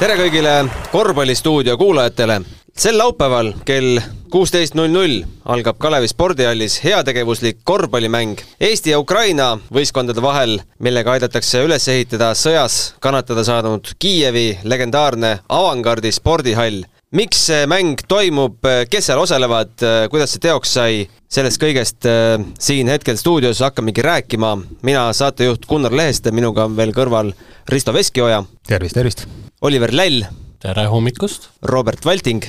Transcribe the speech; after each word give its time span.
tere 0.00 0.14
kõigile 0.16 0.52
korvpallistuudio 0.94 1.74
kuulajatele. 1.76 2.38
sel 2.72 2.96
laupäeval 2.96 3.50
kell 3.68 3.98
kuusteist 4.32 4.72
null 4.74 4.88
null 4.88 5.18
algab 5.44 5.76
Kalevi 5.78 6.08
spordihallis 6.08 6.78
heategevuslik 6.84 7.58
korvpallimäng 7.64 8.40
Eesti 8.60 8.94
ja 8.94 8.98
Ukraina 8.98 9.58
võistkondade 9.68 10.22
vahel, 10.24 10.62
millega 10.78 11.12
aidatakse 11.12 11.60
üles 11.66 11.88
ehitada 11.88 12.30
sõjas 12.32 12.94
kannatada 13.00 13.44
saanud 13.44 13.92
Kiievi 13.98 14.62
legendaarne 14.64 15.34
avangardi 15.48 16.12
spordihall 16.16 16.80
miks 17.12 17.44
see 17.50 17.68
mäng 17.68 18.00
toimub, 18.08 18.56
kes 18.88 19.10
seal 19.10 19.20
osalevad, 19.20 19.76
kuidas 20.08 20.32
see 20.32 20.40
teoks 20.46 20.74
sai, 20.78 21.04
sellest 21.28 21.60
kõigest 21.60 22.08
äh, 22.08 22.38
siin 22.58 22.88
hetkel 22.88 23.20
stuudios 23.20 23.60
hakkamegi 23.60 24.02
rääkima. 24.06 24.56
mina, 24.82 25.12
saatejuht 25.12 25.68
Gunnar 25.68 25.92
Leheste, 25.92 26.32
minuga 26.32 26.64
on 26.64 26.76
veel 26.76 26.96
kõrval 26.96 27.34
Risto 27.68 27.92
Veskioja. 27.92 28.44
tervist, 28.66 28.94
tervist! 28.94 29.49
Oliver 29.60 29.92
Läll. 29.92 30.22
tere 30.60 30.86
hommikust! 30.88 31.50
Robert 31.68 32.04
Valting. 32.04 32.44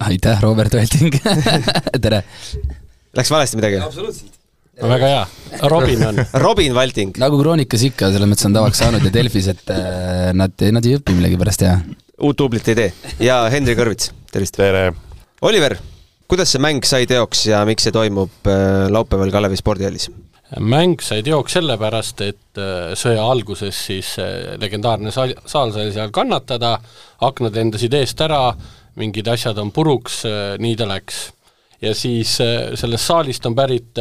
aitäh, 0.00 0.40
Robert 0.40 0.72
Valting 0.74 1.12
tere! 2.04 2.22
Läks 3.16 3.30
valesti 3.30 3.58
midagi? 3.60 3.82
absoluutselt 3.84 4.32
no 4.80 4.88
väga 4.88 5.10
hea, 5.12 5.26
Robin 5.70 6.06
on. 6.08 6.22
Robin 6.40 6.74
Valting. 6.74 7.12
nagu 7.20 7.36
Kroonikas 7.42 7.84
ikka, 7.90 8.08
selles 8.14 8.30
mõttes 8.30 8.48
on 8.48 8.56
tavaks 8.56 8.80
saanud 8.80 9.04
ja 9.04 9.12
Delfis, 9.12 9.50
et 9.52 9.74
äh, 9.76 10.30
nad, 10.32 10.56
nad 10.78 10.88
ei 10.88 10.96
õpi 10.98 11.14
millegipärast 11.18 11.66
ja 11.66 11.76
uut 12.24 12.40
tublit 12.40 12.72
ei 12.72 12.78
tee. 12.80 12.90
ja 13.28 13.42
Henri 13.52 13.76
Kõrvits, 13.78 14.14
tervist! 14.32 14.56
tere! 14.56 14.88
Oliver, 15.44 15.76
kuidas 16.32 16.54
see 16.56 16.64
mäng 16.64 16.80
sai 16.88 17.04
teoks 17.10 17.44
ja 17.52 17.60
miks 17.68 17.84
see 17.84 17.92
toimub 17.94 18.48
äh, 18.48 18.86
laupäeval 18.88 19.36
Kalevi 19.36 19.60
spordihallis? 19.60 20.08
Mäng 20.60 21.02
sai 21.02 21.22
teoks 21.26 21.56
sellepärast, 21.58 22.24
et 22.26 22.60
äh, 22.60 22.94
sõja 22.98 23.24
alguses 23.26 23.78
siis 23.88 24.14
äh, 24.22 24.54
legendaarne 24.60 25.12
saal, 25.14 25.34
saal 25.48 25.72
sai 25.74 25.90
seal 25.94 26.12
kannatada, 26.14 26.76
aknad 27.24 27.56
lendasid 27.56 27.94
eest 27.98 28.20
ära, 28.24 28.48
mingid 29.00 29.28
asjad 29.30 29.58
on 29.58 29.72
puruks, 29.74 30.20
nii 30.62 30.76
ta 30.78 30.86
läks. 30.86 31.24
Ja 31.82 31.90
siis 31.98 32.36
sellest 32.38 33.02
saalist 33.02 33.44
on 33.48 33.56
pärit 33.58 33.98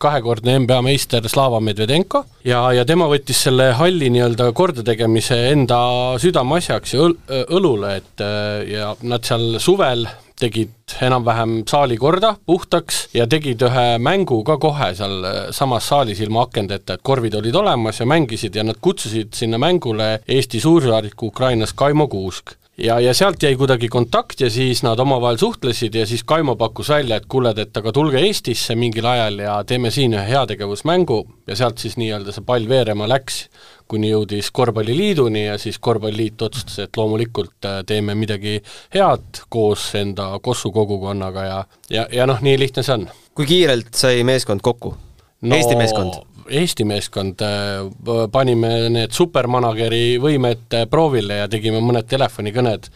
kahekordne 0.00 0.54
NBA 0.62 0.76
meister 0.86 1.26
Slava 1.28 1.58
Medvedenko 1.60 2.22
ja, 2.46 2.60
ja 2.72 2.84
tema 2.88 3.08
võttis 3.10 3.42
selle 3.48 3.72
halli 3.76 4.08
nii-öelda 4.14 4.46
kordategemise 4.56 5.40
enda 5.50 5.80
südameasjaks 6.22 6.94
ja 6.94 7.02
õl, 7.08 7.16
õlule, 7.58 7.90
et 7.98 8.24
ja 8.70 8.94
nad 9.02 9.26
seal 9.26 9.58
suvel 9.60 10.06
tegid 10.40 10.96
enam-vähem 11.02 11.62
saali 11.68 11.96
korda 11.96 12.34
puhtaks 12.46 13.08
ja 13.14 13.26
tegid 13.26 13.62
ühe 13.68 13.86
mängu 13.98 14.42
ka 14.44 14.58
kohe 14.60 14.92
seal 14.98 15.24
samas 15.56 15.88
saalis 15.88 16.20
ilma 16.20 16.44
akendeta, 16.46 16.94
et 16.94 17.02
korvid 17.02 17.34
olid 17.40 17.56
olemas 17.56 18.00
ja 18.00 18.06
mängisid 18.06 18.54
ja 18.56 18.64
nad 18.64 18.76
kutsusid 18.80 19.32
sinna 19.34 19.58
mängule 19.58 20.20
Eesti 20.28 20.60
suursaadiku 20.60 21.32
Ukrainas 21.32 21.72
Kaimo 21.72 22.08
Kuusk 22.08 22.56
ja, 22.78 22.98
ja 23.00 23.14
sealt 23.14 23.42
jäi 23.42 23.56
kuidagi 23.56 23.88
kontakt 23.88 24.40
ja 24.40 24.50
siis 24.50 24.82
nad 24.82 24.98
omavahel 24.98 25.38
suhtlesid 25.40 25.94
ja 25.94 26.06
siis 26.06 26.24
Kaimo 26.24 26.56
pakkus 26.56 26.88
välja, 26.88 27.16
et 27.16 27.26
kuule, 27.28 27.54
et 27.56 27.76
aga 27.76 27.92
tulge 27.92 28.20
Eestisse 28.20 28.74
mingil 28.76 29.06
ajal 29.06 29.38
ja 29.38 29.56
teeme 29.64 29.90
siin 29.90 30.14
ühe 30.14 30.26
heategevusmängu 30.28 31.18
ja 31.46 31.56
sealt 31.56 31.78
siis 31.78 31.96
nii-öelda 31.96 32.34
see 32.34 32.44
pall 32.46 32.68
veerema 32.68 33.08
läks, 33.08 33.46
kuni 33.88 34.10
jõudis 34.10 34.50
Korvpalliliiduni 34.52 35.46
ja 35.46 35.58
siis 35.58 35.78
Korvpalliliit 35.78 36.42
otsustas, 36.42 36.78
et 36.84 36.96
loomulikult 36.96 37.68
äh, 37.68 37.80
teeme 37.86 38.14
midagi 38.18 38.58
head 38.94 39.44
koos 39.48 39.88
enda 39.94 40.32
Kossu 40.42 40.72
kogukonnaga 40.72 41.44
ja, 41.44 41.64
ja, 41.90 42.06
ja 42.12 42.26
noh, 42.26 42.42
nii 42.42 42.58
lihtne 42.58 42.82
see 42.86 42.98
on. 43.00 43.10
kui 43.34 43.46
kiirelt 43.46 43.94
sai 43.94 44.24
meeskond 44.24 44.64
kokku 44.64 44.96
no,? 44.96 45.56
Eesti 45.56 45.76
meeskond? 45.78 46.35
Eesti 46.48 46.84
meeskond, 46.84 47.40
äh, 47.42 48.28
panime 48.32 48.88
need 48.92 49.14
supermanageri 49.14 50.18
võimed 50.22 50.74
äh, 50.74 50.86
proovile 50.90 51.42
ja 51.42 51.48
tegime 51.50 51.80
mõned 51.82 52.06
telefonikõned. 52.10 52.88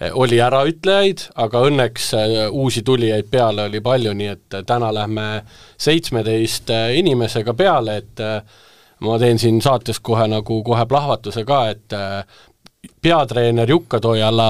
Äh, 0.00 0.14
oli 0.18 0.40
äraütlejaid, 0.42 1.26
aga 1.44 1.62
õnneks 1.68 2.10
uusi 2.50 2.82
tulijaid 2.82 3.28
peale 3.30 3.68
oli 3.68 3.80
palju, 3.84 4.14
nii 4.16 4.30
et 4.32 4.58
täna 4.66 4.92
lähme 4.94 5.26
seitsmeteist 5.76 6.72
inimesega 6.98 7.54
peale, 7.54 7.98
et 8.02 8.24
ma 9.04 9.18
teen 9.20 9.38
siin 9.38 9.60
saates 9.62 10.00
kohe 10.00 10.26
nagu 10.30 10.62
kohe 10.64 10.86
plahvatuse 10.86 11.44
ka, 11.44 11.60
et 11.74 11.98
peatreener 13.02 13.70
Jukka 13.70 14.00
Toiala 14.00 14.48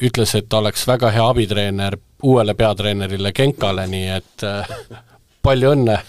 ütles, 0.00 0.34
et 0.38 0.48
ta 0.48 0.62
oleks 0.62 0.86
väga 0.88 1.10
hea 1.12 1.28
abitreener 1.28 1.98
uuele 2.24 2.54
peatreenerile 2.56 3.32
Genkale, 3.36 3.86
nii 3.90 4.08
et 4.16 4.46
palju 5.46 5.76
õnne 5.76 6.00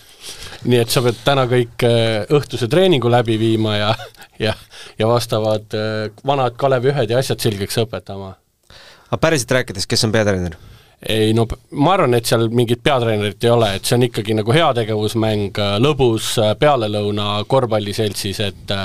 nii 0.69 0.79
et 0.79 0.91
sa 0.93 1.03
pead 1.05 1.19
täna 1.25 1.45
kõik 1.49 1.85
äh, 1.87 2.23
õhtuse 2.33 2.69
treeningu 2.71 3.11
läbi 3.11 3.37
viima 3.39 3.77
ja, 3.77 3.89
ja, 4.45 4.53
ja 4.99 5.09
vastavad 5.09 5.75
äh, 5.77 6.11
vanad 6.25 6.57
Kalevi 6.59 6.93
ühed 6.93 7.11
ja 7.11 7.19
asjad 7.19 7.43
selgeks 7.43 7.81
õpetama. 7.83 8.35
aga 9.09 9.19
päriselt 9.21 9.51
rääkides, 9.59 9.87
kes 9.89 10.07
on 10.07 10.15
peatreener? 10.15 10.57
ei 11.03 11.33
no 11.35 11.45
ma 11.75 11.95
arvan, 11.97 12.15
et 12.15 12.29
seal 12.29 12.47
mingit 12.55 12.83
peatreenerit 12.83 13.43
ei 13.43 13.51
ole, 13.51 13.73
et 13.75 13.85
see 13.85 13.97
on 13.97 14.07
ikkagi 14.07 14.37
nagu 14.39 14.55
heategevusmäng, 14.55 15.59
äh, 15.59 15.77
lõbus 15.83 16.35
pealelõuna 16.59 17.31
korvpalliseltsis, 17.47 18.43
et 18.43 18.75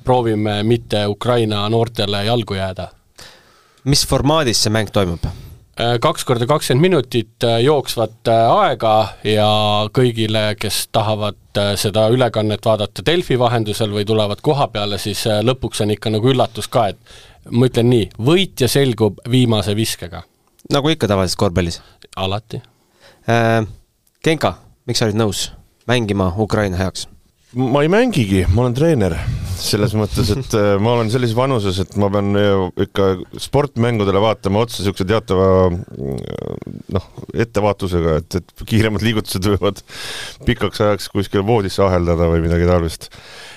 proovime 0.00 0.62
mitte 0.64 1.02
Ukraina 1.12 1.66
noortele 1.68 2.22
jalgu 2.24 2.56
jääda. 2.56 2.88
mis 3.84 4.06
formaadis 4.06 4.62
see 4.64 4.72
mäng 4.72 4.90
toimub? 4.92 5.28
Äh, 5.78 5.94
kaks 6.02 6.24
korda 6.26 6.46
kakskümmend 6.46 6.82
minutit 6.82 7.44
äh, 7.46 7.60
jooksvat 7.62 8.26
äh, 8.28 8.48
aega 8.50 8.94
ja 9.22 9.50
kõigile, 9.94 10.56
kes 10.58 10.88
tahavad 10.90 11.38
seda 11.78 12.08
ülekannet 12.10 12.66
vaadata 12.66 13.04
Delfi 13.06 13.36
vahendusel 13.38 13.92
või 13.94 14.02
tulevad 14.06 14.42
koha 14.42 14.66
peale, 14.74 14.98
siis 14.98 15.22
lõpuks 15.46 15.84
on 15.84 15.94
ikka 15.94 16.10
nagu 16.14 16.30
üllatus 16.30 16.66
ka, 16.70 16.88
et 16.90 17.50
ma 17.50 17.70
ütlen 17.70 17.90
nii, 17.90 18.08
võitja 18.26 18.66
selgub 18.70 19.22
viimase 19.30 19.74
viskega. 19.78 20.24
nagu 20.74 20.90
ikka 20.90 21.10
tavaliselt 21.10 21.38
korvpallis? 21.38 21.80
alati 22.16 22.62
äh,. 23.30 23.66
Genka, 24.24 24.56
miks 24.86 24.98
sa 24.98 25.06
olid 25.06 25.18
nõus 25.18 25.48
mängima 25.86 26.32
Ukraina 26.38 26.78
heaks? 26.78 27.06
Ma 27.56 27.82
ei 27.82 27.88
mängigi, 27.88 28.44
ma 28.52 28.66
olen 28.66 28.74
treener, 28.76 29.14
selles 29.58 29.94
mõttes, 29.96 30.28
et 30.34 30.54
äh, 30.56 30.74
ma 30.82 30.94
olen 30.96 31.08
sellises 31.12 31.36
vanuses, 31.36 31.80
et 31.82 31.96
ma 32.00 32.10
pean 32.12 32.36
äh, 32.38 32.66
ikka 32.84 33.08
sportmängudele 33.40 34.20
vaatama 34.22 34.62
otsa 34.66 34.82
niisuguse 34.82 35.06
teatava 35.08 35.48
äh, 35.72 36.28
noh, 36.94 37.08
ettevaatusega, 37.32 38.18
et, 38.20 38.38
et 38.40 38.64
kiiremad 38.68 39.04
liigutused 39.04 39.48
võivad 39.48 39.80
pikaks 40.46 40.84
ajaks 40.84 41.08
kuskil 41.14 41.46
voodisse 41.48 41.82
aheldada 41.84 42.28
või 42.30 42.44
midagi 42.44 42.68
taolist. 42.68 43.08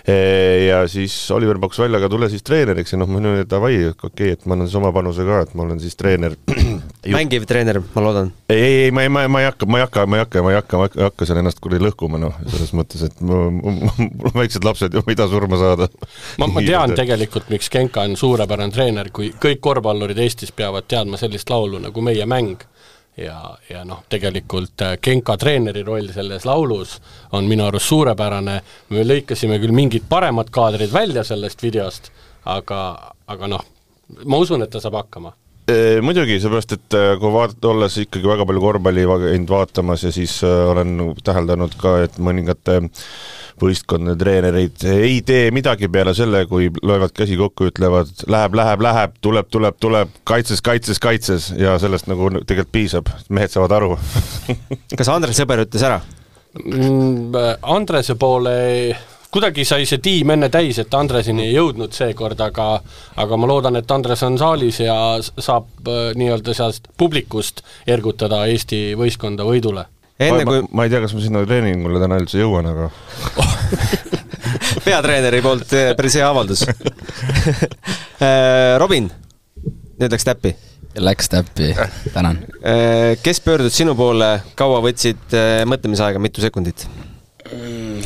ja 0.01 0.79
siis 0.89 1.13
Oliver 1.31 1.59
pakkus 1.61 1.83
välja, 1.83 1.99
aga 1.99 2.09
tule 2.09 2.29
siis 2.31 2.41
treeneriks 2.41 2.95
ja 2.95 2.97
noh, 2.97 3.09
ma 3.11 3.19
ütlen, 3.19 3.43
et 3.43 3.51
davai, 3.51 3.75
okei 3.91 4.07
okay,, 4.09 4.31
et 4.33 4.47
ma 4.47 4.55
annan 4.55 4.69
siis 4.69 4.79
oma 4.79 4.89
panuse 4.95 5.25
ka, 5.27 5.43
et 5.45 5.53
ma 5.53 5.67
olen 5.67 5.83
siis 5.83 5.99
treener. 5.99 6.33
mängiv 7.17 7.45
treener, 7.49 7.81
ma 7.93 8.05
loodan. 8.07 8.31
ei, 8.49 8.57
ei, 8.57 8.79
ei, 8.87 8.95
ma 8.95 9.05
ei, 9.05 9.11
ma, 9.13 9.27
ma 9.29 9.43
ei 9.43 9.49
hakka, 9.51 9.69
ma 9.69 9.77
ei 9.77 9.85
hakka, 9.85 10.07
ma 10.07 10.17
ei 10.17 10.25
hakka, 10.25 10.41
ma 10.41 10.55
ei 10.55 10.57
hakka, 10.57 10.81
ma 10.81 10.89
ei 10.89 11.05
hakka 11.05 11.29
seal 11.29 11.43
ennast 11.43 11.61
kuradi 11.61 11.85
lõhkuma, 11.85 12.21
noh, 12.21 12.33
selles 12.49 12.73
mõttes, 12.77 13.05
et 13.05 13.21
ma, 13.21 13.43
mul 13.81 14.29
on 14.29 14.35
väiksed 14.35 14.65
lapsed 14.65 14.93
ju, 14.93 15.03
mida 15.07 15.27
surma 15.27 15.57
saada. 15.57 15.87
ma, 16.37 16.47
ma 16.47 16.63
tean 16.65 16.95
tegelikult, 16.95 17.49
miks 17.49 17.69
Genka 17.69 18.05
on 18.07 18.17
suurepärane 18.17 18.73
treener, 18.73 19.11
kui 19.13 19.31
kõik 19.41 19.61
korvpallurid 19.63 20.19
Eestis 20.21 20.53
peavad 20.55 20.87
teadma 20.87 21.19
sellist 21.21 21.49
laulu 21.49 21.81
nagu 21.81 22.01
Meie 22.01 22.25
mäng. 22.25 22.63
Ja, 23.17 23.57
ja 23.69 23.83
noh, 23.85 24.05
tegelikult 24.09 24.81
äh, 24.81 24.95
Genka 25.03 25.35
treeneri 25.37 25.83
roll 25.83 26.07
selles 26.15 26.45
laulus 26.47 26.95
on 27.35 27.49
minu 27.49 27.65
arust 27.67 27.91
suurepärane, 27.91 28.61
me 28.89 29.03
lõikasime 29.03 29.59
küll 29.59 29.75
mingid 29.75 30.07
paremad 30.09 30.49
kaadrid 30.53 30.93
välja 30.93 31.25
sellest 31.27 31.63
videost, 31.63 32.07
aga, 32.47 33.11
aga 33.27 33.51
noh, 33.51 33.67
ma 34.25 34.39
usun, 34.39 34.63
et 34.63 34.71
ta 34.71 34.79
saab 34.79 34.95
hakkama 35.01 35.35
muidugi, 36.05 36.39
seepärast 36.41 36.77
et 36.77 36.97
äh, 36.97 37.11
kui 37.21 37.33
vaadata, 37.33 37.71
olles 37.71 37.97
ikkagi 38.03 38.27
väga 38.29 38.47
palju 38.49 38.63
korvpalli 38.63 39.05
käinud 39.09 39.51
vaatamas 39.51 40.07
ja 40.07 40.11
siis 40.15 40.39
äh, 40.47 40.57
olen 40.71 40.97
täheldanud 41.23 41.75
ka, 41.81 41.97
et 42.05 42.17
mõningate 42.21 42.79
võistkondade 43.61 44.17
treenereid 44.17 44.85
ei 44.89 45.19
tee 45.25 45.51
midagi 45.53 45.89
peale 45.91 46.15
selle, 46.17 46.43
kui 46.49 46.69
löövad 46.81 47.13
käsi 47.15 47.37
kokku, 47.37 47.69
ütlevad 47.69 48.09
läheb, 48.31 48.55
läheb, 48.57 48.85
läheb, 48.85 49.19
tuleb, 49.21 49.51
tuleb, 49.53 49.77
tuleb, 49.81 50.15
kaitses, 50.27 50.63
kaitses, 50.65 51.01
kaitses. 51.03 51.51
Ja 51.59 51.75
sellest 51.81 52.09
nagu 52.09 52.31
tegelikult 52.39 52.73
piisab, 52.73 53.11
mehed 53.29 53.53
saavad 53.53 53.77
aru. 53.77 53.93
Kas 54.97 55.11
Andres 55.13 55.37
Sõber 55.37 55.65
ütles 55.67 55.85
ära? 55.85 56.01
Mm,? 56.57 57.35
Andrese 57.61 58.17
poole 58.19 58.55
kuidagi 59.31 59.63
sai 59.67 59.85
see 59.87 60.01
tiim 60.03 60.33
enne 60.35 60.49
täis, 60.51 60.75
et 60.81 60.93
Andreseni 60.97 61.45
ei 61.47 61.53
jõudnud 61.55 61.93
seekord, 61.95 62.39
aga 62.43 62.65
aga 63.21 63.37
ma 63.39 63.45
loodan, 63.49 63.75
et 63.79 63.91
Andres 63.91 64.23
on 64.27 64.37
saalis 64.39 64.77
ja 64.83 64.95
saab 65.21 65.67
äh, 65.87 66.11
nii-öelda 66.19 66.53
sealt 66.57 66.81
publikust 66.99 67.55
ergutada 67.87 68.45
Eesti 68.51 68.79
võistkonda 68.99 69.43
võidule. 69.47 69.83
enne 70.19 70.43
kui 70.47 70.57
ma, 70.61 70.67
ma 70.79 70.83
ei 70.85 70.91
tea, 70.93 71.01
kas 71.05 71.13
ma 71.15 71.19
sinna 71.23 71.39
treeningule 71.47 71.97
täna 72.03 72.15
üldse 72.21 72.37
jõuan, 72.41 72.65
aga 72.71 72.85
peatreeneri 74.87 75.39
poolt 75.45 75.69
äh, 75.79 75.83
päris 75.97 76.15
hea 76.19 76.27
avaldus 76.27 76.61
äh, 76.71 76.73
Robin, 78.83 79.05
nüüd 80.01 80.11
läks 80.11 80.27
täppi 80.27 80.51
Läks 80.91 81.31
täppi, 81.31 81.69
tänan. 82.11 82.35
kes 83.23 83.39
pöördus 83.45 83.77
sinu 83.79 83.93
poole, 83.95 84.43
kaua 84.59 84.81
võtsid 84.83 85.31
mõtlemisaega, 85.71 86.19
mitu 86.19 86.43
sekundit? 86.43 86.83
Mm, 87.47 88.03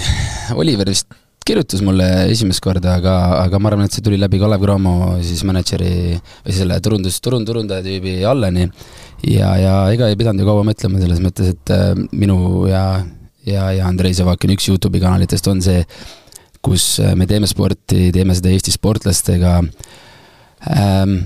Oliver 0.53 0.89
vist 0.89 1.13
kirjutas 1.45 1.81
mulle 1.86 2.06
esimest 2.31 2.62
korda, 2.63 2.95
aga, 2.97 3.13
aga 3.44 3.59
ma 3.62 3.69
arvan, 3.69 3.86
et 3.86 3.94
see 3.94 4.03
tuli 4.06 4.18
läbi 4.18 4.39
Kalev 4.42 4.63
Cramo 4.63 4.94
siis 5.21 5.44
mänedžeri 5.45 5.92
või 6.18 6.56
selle 6.57 6.80
turundus, 6.81 7.19
turund-, 7.21 7.45
turundaja 7.45 7.86
tüübi 7.86 8.15
Alleni. 8.25 8.65
Ja, 9.30 9.51
ja 9.62 9.75
ega 9.94 10.09
ei 10.09 10.18
pidanud 10.18 10.42
ju 10.42 10.47
kaua 10.50 10.65
mõtlema 10.65 11.01
selles 11.01 11.21
mõttes, 11.21 11.53
et 11.53 11.74
äh, 11.74 11.94
minu 12.18 12.65
ja, 12.69 12.83
ja, 13.45 13.69
ja 13.77 13.86
Andrei 13.86 14.18
Zavakin 14.18 14.56
üks 14.56 14.71
Youtube'i 14.71 15.03
kanalitest 15.03 15.45
on 15.53 15.62
see, 15.65 15.86
kus 16.65 16.95
äh, 17.03 17.13
me 17.18 17.30
teeme 17.30 17.50
sporti, 17.50 18.09
teeme 18.15 18.38
seda 18.38 18.50
Eesti 18.53 18.74
sportlastega. 18.74 19.59
Ähm,, 20.74 21.18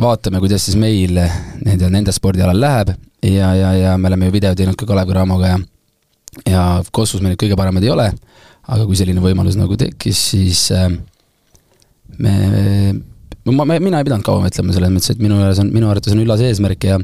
vaatame, 0.00 0.40
kuidas 0.40 0.64
siis 0.64 0.80
meil 0.80 1.20
nende, 1.64 1.92
nende 1.92 2.16
spordialal 2.16 2.64
läheb. 2.64 2.96
Ja, 3.24 3.52
ja, 3.56 3.76
ja 3.76 3.96
me 4.00 4.08
oleme 4.08 4.30
ju 4.30 4.38
video 4.40 4.56
teinud 4.56 4.76
ka 4.80 4.88
Kalev 4.88 5.12
Cramoga 5.12 5.52
ja 5.52 5.64
ja 6.44 6.62
Kossus 6.92 7.22
me 7.22 7.32
nüüd 7.32 7.40
kõige 7.40 7.56
paremad 7.58 7.84
ei 7.84 7.92
ole, 7.92 8.10
aga 8.66 8.86
kui 8.86 8.98
selline 8.98 9.22
võimalus 9.22 9.58
nagu 9.58 9.78
tekkis, 9.78 10.22
siis 10.32 10.66
äh, 10.74 10.90
me, 12.18 12.34
ma, 13.46 13.62
ma, 13.62 13.78
mina 13.78 14.00
ei 14.00 14.08
pidanud 14.08 14.26
kaua 14.26 14.44
mõtlema 14.44 14.74
selles 14.74 14.92
mõttes, 14.92 15.14
et 15.14 15.22
minu 15.22 15.38
juures 15.40 15.62
on, 15.62 15.72
minu 15.74 15.90
arvates 15.90 16.14
on 16.14 16.22
üllas 16.24 16.42
eesmärk 16.44 16.88
ja 16.88 17.00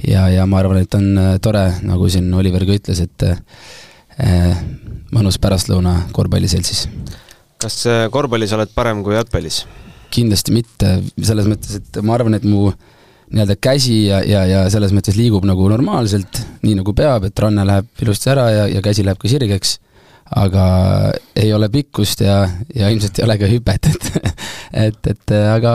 ja, 0.00 0.26
ja 0.32 0.46
ma 0.48 0.60
arvan, 0.62 0.82
et 0.82 0.94
on 0.96 1.12
äh, 1.18 1.34
tore, 1.42 1.64
nagu 1.86 2.08
siin 2.12 2.32
Oliver 2.34 2.64
ka 2.68 2.76
ütles, 2.78 3.02
et 3.04 3.26
äh, 3.28 4.62
mõnus 5.12 5.38
pärastlõuna 5.42 6.08
korvpalliseltsis. 6.16 6.86
kas 7.62 7.84
äh, 7.90 8.06
korvpallis 8.12 8.54
oled 8.56 8.72
parem 8.74 9.04
kui 9.04 9.16
jalgpallis? 9.18 9.64
kindlasti 10.12 10.52
mitte, 10.52 10.98
selles 11.24 11.46
mõttes, 11.48 11.78
et 11.80 12.02
ma 12.04 12.18
arvan, 12.18 12.36
et 12.36 12.44
mu 12.44 12.66
nii-öelda 13.32 13.54
käsi 13.56 14.02
ja, 14.10 14.18
ja, 14.28 14.42
ja 14.44 14.64
selles 14.68 14.92
mõttes 14.92 15.16
liigub 15.16 15.46
nagu 15.48 15.64
normaalselt, 15.72 16.42
nii 16.66 16.76
nagu 16.82 16.92
peab, 16.92 17.30
et 17.30 17.40
ranne 17.40 17.64
läheb 17.64 18.04
ilusti 18.04 18.28
ära 18.28 18.50
ja, 18.52 18.66
ja 18.68 18.82
käsi 18.84 19.06
läheb 19.06 19.20
ka 19.20 19.30
sirgeks 19.32 19.78
aga 20.36 20.64
ei 21.36 21.52
ole 21.52 21.68
pikkust 21.72 22.22
ja, 22.24 22.42
ja 22.74 22.88
ilmselt 22.92 23.18
ei 23.18 23.26
ole 23.26 23.38
ka 23.40 23.50
hüpet, 23.50 23.88
et 23.92 24.32
et, 24.86 25.08
et 25.10 25.32
aga 25.36 25.74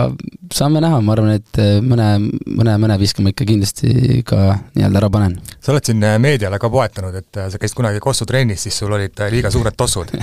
saame 0.53 0.81
näha, 0.81 0.99
ma 1.05 1.13
arvan, 1.13 1.35
et 1.37 1.59
mõne, 1.85 2.07
mõne, 2.45 2.75
mõne 2.81 2.97
viskama 3.01 3.33
ikka 3.33 3.45
kindlasti 3.47 4.23
ka 4.27 4.57
nii-öelda 4.75 5.01
ära 5.01 5.09
panen. 5.13 5.37
sa 5.61 5.73
oled 5.73 5.85
siin 5.89 6.01
meediale 6.23 6.59
ka 6.61 6.71
poetanud, 6.73 7.15
et 7.19 7.41
sa 7.51 7.61
käisid 7.61 7.77
kunagi 7.77 8.01
Kossu 8.03 8.25
trennis, 8.29 8.63
siis 8.65 8.77
sul 8.81 8.93
olid 8.97 9.21
liiga 9.33 9.51
suured 9.53 9.77
tossud. 9.77 10.13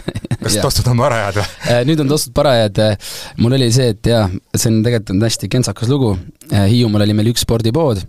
kas 0.41 0.59
tossud 0.65 0.91
on 0.91 1.03
parajad 1.05 1.41
või? 1.41 1.49
Äh, 1.71 1.83
nüüd 1.89 2.03
on 2.05 2.11
tossud 2.11 2.35
parajad, 2.37 2.83
mul 3.41 3.59
oli 3.59 3.71
see, 3.75 3.93
et 3.95 4.11
jaa, 4.11 4.27
see 4.57 4.71
on 4.73 4.83
tegelikult 4.87 5.15
on 5.15 5.29
hästi 5.29 5.51
kentsakas 5.53 5.93
lugu, 5.93 6.15
äh, 6.51 6.67
Hiiumaal 6.73 7.07
oli 7.07 7.17
meil 7.17 7.31
üks 7.35 7.45
spordipood, 7.47 8.03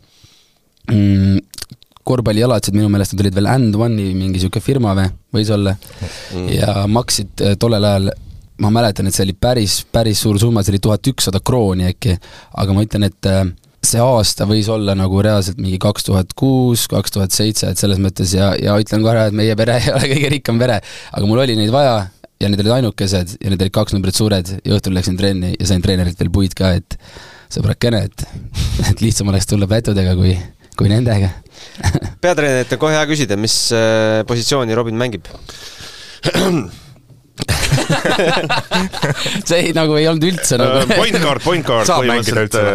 mm, 0.90 1.44
korvpallijalatsid 2.06 2.78
minu 2.78 2.90
meelest 2.94 3.18
olid 3.18 3.36
veel 3.36 3.50
And 3.50 3.76
One'i 3.76 4.14
mingi 4.14 4.38
niisugune 4.38 4.64
firma 4.64 4.94
või, 4.98 5.10
võis 5.36 5.52
olla. 5.54 5.76
Mm., 6.36 6.48
ja 6.54 6.86
maksid 6.92 7.44
äh, 7.44 7.58
tollel 7.60 7.90
ajal 7.90 8.14
ma 8.64 8.72
mäletan, 8.72 9.10
et 9.10 9.16
see 9.16 9.26
oli 9.26 9.36
päris, 9.36 9.82
päris 9.92 10.22
suur 10.24 10.40
summa, 10.40 10.64
see 10.64 10.76
oli 10.76 10.84
tuhat 10.84 11.12
ükssada 11.12 11.42
krooni 11.44 11.90
äkki, 11.90 12.16
aga 12.62 12.76
ma 12.76 12.86
ütlen, 12.86 13.08
et 13.10 13.30
äh, 13.30 13.44
see 13.86 14.02
aasta 14.02 14.48
võis 14.50 14.70
olla 14.72 14.96
nagu 14.98 15.22
reaalselt 15.24 15.60
mingi 15.62 15.80
kaks 15.82 16.08
tuhat 16.08 16.34
kuus, 16.38 16.88
kaks 16.92 17.14
tuhat 17.16 17.36
seitse, 17.36 17.70
et 17.72 17.82
selles 17.82 18.00
mõttes 18.02 18.34
ja, 18.36 18.54
ja 18.62 18.78
ütlen 18.82 19.04
kohe, 19.06 19.28
et 19.30 19.36
meie 19.36 19.56
pere 19.60 19.78
ei 19.82 19.94
ole 19.94 20.12
kõige 20.14 20.32
rikkam 20.38 20.62
pere, 20.62 20.80
aga 21.12 21.30
mul 21.30 21.44
oli 21.44 21.58
neid 21.60 21.74
vaja 21.76 22.06
ja 22.42 22.50
need 22.52 22.62
olid 22.64 22.76
ainukesed 22.80 23.38
ja 23.40 23.52
need 23.52 23.62
olid 23.62 23.76
kaks 23.76 23.96
numbrit 23.96 24.18
suured. 24.18 24.50
Ja 24.66 24.76
õhtul 24.76 24.96
läksin 24.98 25.18
trenni 25.20 25.54
ja 25.56 25.70
sain 25.70 25.84
treenerilt 25.84 26.20
veel 26.20 26.34
puid 26.34 26.56
ka, 26.58 26.74
et 26.80 26.98
sõbrakene, 27.54 28.06
et, 28.10 28.26
et 28.90 29.04
lihtsam 29.04 29.32
oleks 29.32 29.48
tulla 29.50 29.70
pätudega 29.72 30.16
kui, 30.20 30.36
kui 30.80 30.92
nendega. 30.92 31.32
Peatreenerilt 32.24 32.74
on 32.76 32.82
kohe 32.82 32.96
hea 32.96 33.06
küsida, 33.10 33.38
mis 33.40 33.56
äh, 33.76 34.24
positsiooni 34.28 34.76
Robin 34.78 34.98
mängib 35.00 35.28
see 39.48 39.60
ei, 39.60 39.72
nagu 39.76 39.96
ei 40.00 40.08
olnud 40.10 40.26
üldse 40.28 40.58
nagu 40.60 40.84
uh, 40.84 40.88
point 40.96 41.18
guard, 41.22 41.42
point 41.44 41.66
guard 41.68 41.90
põhimõtteliselt 41.90 42.56
äh, 42.60 42.66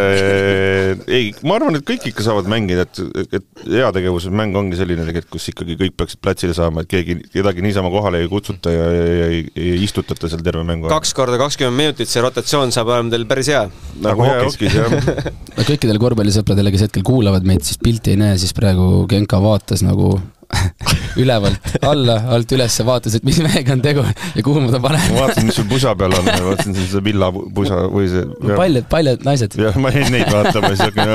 ei, 1.08 1.30
ma 1.46 1.56
arvan, 1.58 1.76
et 1.78 1.84
kõik 1.88 2.02
ikka 2.10 2.22
saavad 2.26 2.46
mängida, 2.50 2.80
et, 2.86 2.96
et 3.38 3.46
heategevuse 3.64 4.32
mäng 4.34 4.56
ongi 4.58 4.76
selline 4.78 5.06
tegelikult, 5.08 5.32
kus 5.38 5.46
ikkagi 5.52 5.72
kõik 5.80 5.94
peaksid 6.00 6.20
platsile 6.24 6.54
saama, 6.56 6.78
et 6.84 6.90
keegi, 6.92 7.12
kedagi 7.32 7.60
niisama 7.64 7.88
kohale 7.92 8.16
ei 8.22 8.28
kutsuta 8.30 8.68
ja, 8.74 8.86
ja, 8.96 9.04
ja 9.20 9.26
ei, 9.36 9.42
ei 9.56 9.70
istutata 9.84 10.24
seal 10.30 10.42
terve 10.46 10.62
mängu 10.68 10.84
kaks 10.92 11.10
korda 11.16 11.36
kakskümmend 11.40 11.80
minutit, 11.80 12.08
see 12.10 12.24
rotatsioon 12.24 12.68
saab 12.74 12.88
olema 12.94 13.10
teil 13.14 13.26
päris 13.30 13.48
hea. 13.52 13.64
nagu 14.04 14.20
hokis, 14.26 14.76
jah. 14.76 14.90
kõikidele 15.70 15.98
korvpallisõpradele, 16.02 16.74
kes 16.74 16.82
hetkel 16.88 17.06
kuulavad 17.06 17.46
meid, 17.48 17.62
siis 17.66 17.78
pilti 17.82 18.08
ei 18.14 18.20
näe, 18.20 18.36
siis 18.40 18.52
praegu 18.56 19.06
Genka 19.10 19.40
vaatas 19.42 19.84
nagu 19.86 20.16
ülevalt 21.22 21.74
alla, 21.86 22.16
alt 22.34 22.52
ülesse, 22.54 22.84
vaatas, 22.86 23.16
et 23.18 23.26
mis 23.26 23.38
mehega 23.42 23.74
on 23.74 23.82
tegu 23.84 24.04
ja 24.04 24.44
kuhu 24.44 24.62
ma 24.62 24.72
ta 24.72 24.80
panen. 24.82 25.02
ma 25.14 25.26
vaatasin, 25.26 25.48
mis 25.48 25.58
sul 25.58 25.68
pusa 25.70 25.94
peal 25.98 26.14
on, 26.16 26.28
vaatasin 26.46 26.76
seda 26.78 27.02
villapusa 27.04 27.82
või 27.92 28.08
see. 28.10 28.24
paljud, 28.58 28.86
paljud 28.90 29.26
naised. 29.26 29.56
jah, 29.60 29.78
ma 29.80 29.92
jäin 29.94 30.10
neid 30.14 30.30
vaatama, 30.32 30.72
siuke. 30.78 31.06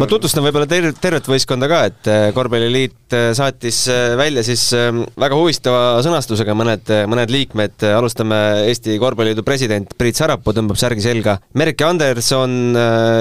ma 0.00 0.08
tutvustan 0.10 0.44
võib-olla 0.46 0.68
ter-, 0.70 0.92
tervet 1.00 1.30
võistkonda 1.30 1.68
ka, 1.70 1.82
et 1.90 2.12
äh, 2.12 2.26
Korvpalliliit 2.36 3.16
äh, 3.16 3.28
saatis 3.36 3.82
äh, 3.92 4.14
välja 4.18 4.44
siis 4.46 4.68
väga 4.74 5.38
huvitava 5.38 6.02
sõnastusega 6.04 6.56
mõned, 6.58 6.92
mõned 7.10 7.32
liikmed, 7.32 7.86
alustame 7.96 8.40
Eesti 8.70 8.96
Korvpalliliidu 9.02 9.44
president 9.46 9.96
Priit 9.98 10.18
Sarapuu 10.18 10.54
tõmbab 10.56 10.78
särgi 10.80 11.04
selga. 11.04 11.36
Merike 11.56 11.86
Anderson, 11.86 12.76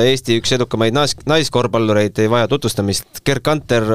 Eesti 0.06 0.40
üks 0.40 0.56
edukamaid 0.58 0.96
nais-, 0.96 1.18
naiskorvpallureid, 1.28 2.20
ei 2.24 2.32
vaja 2.32 2.50
tutvustamist, 2.52 3.24
Gerd 3.26 3.44
Kanter, 3.46 3.88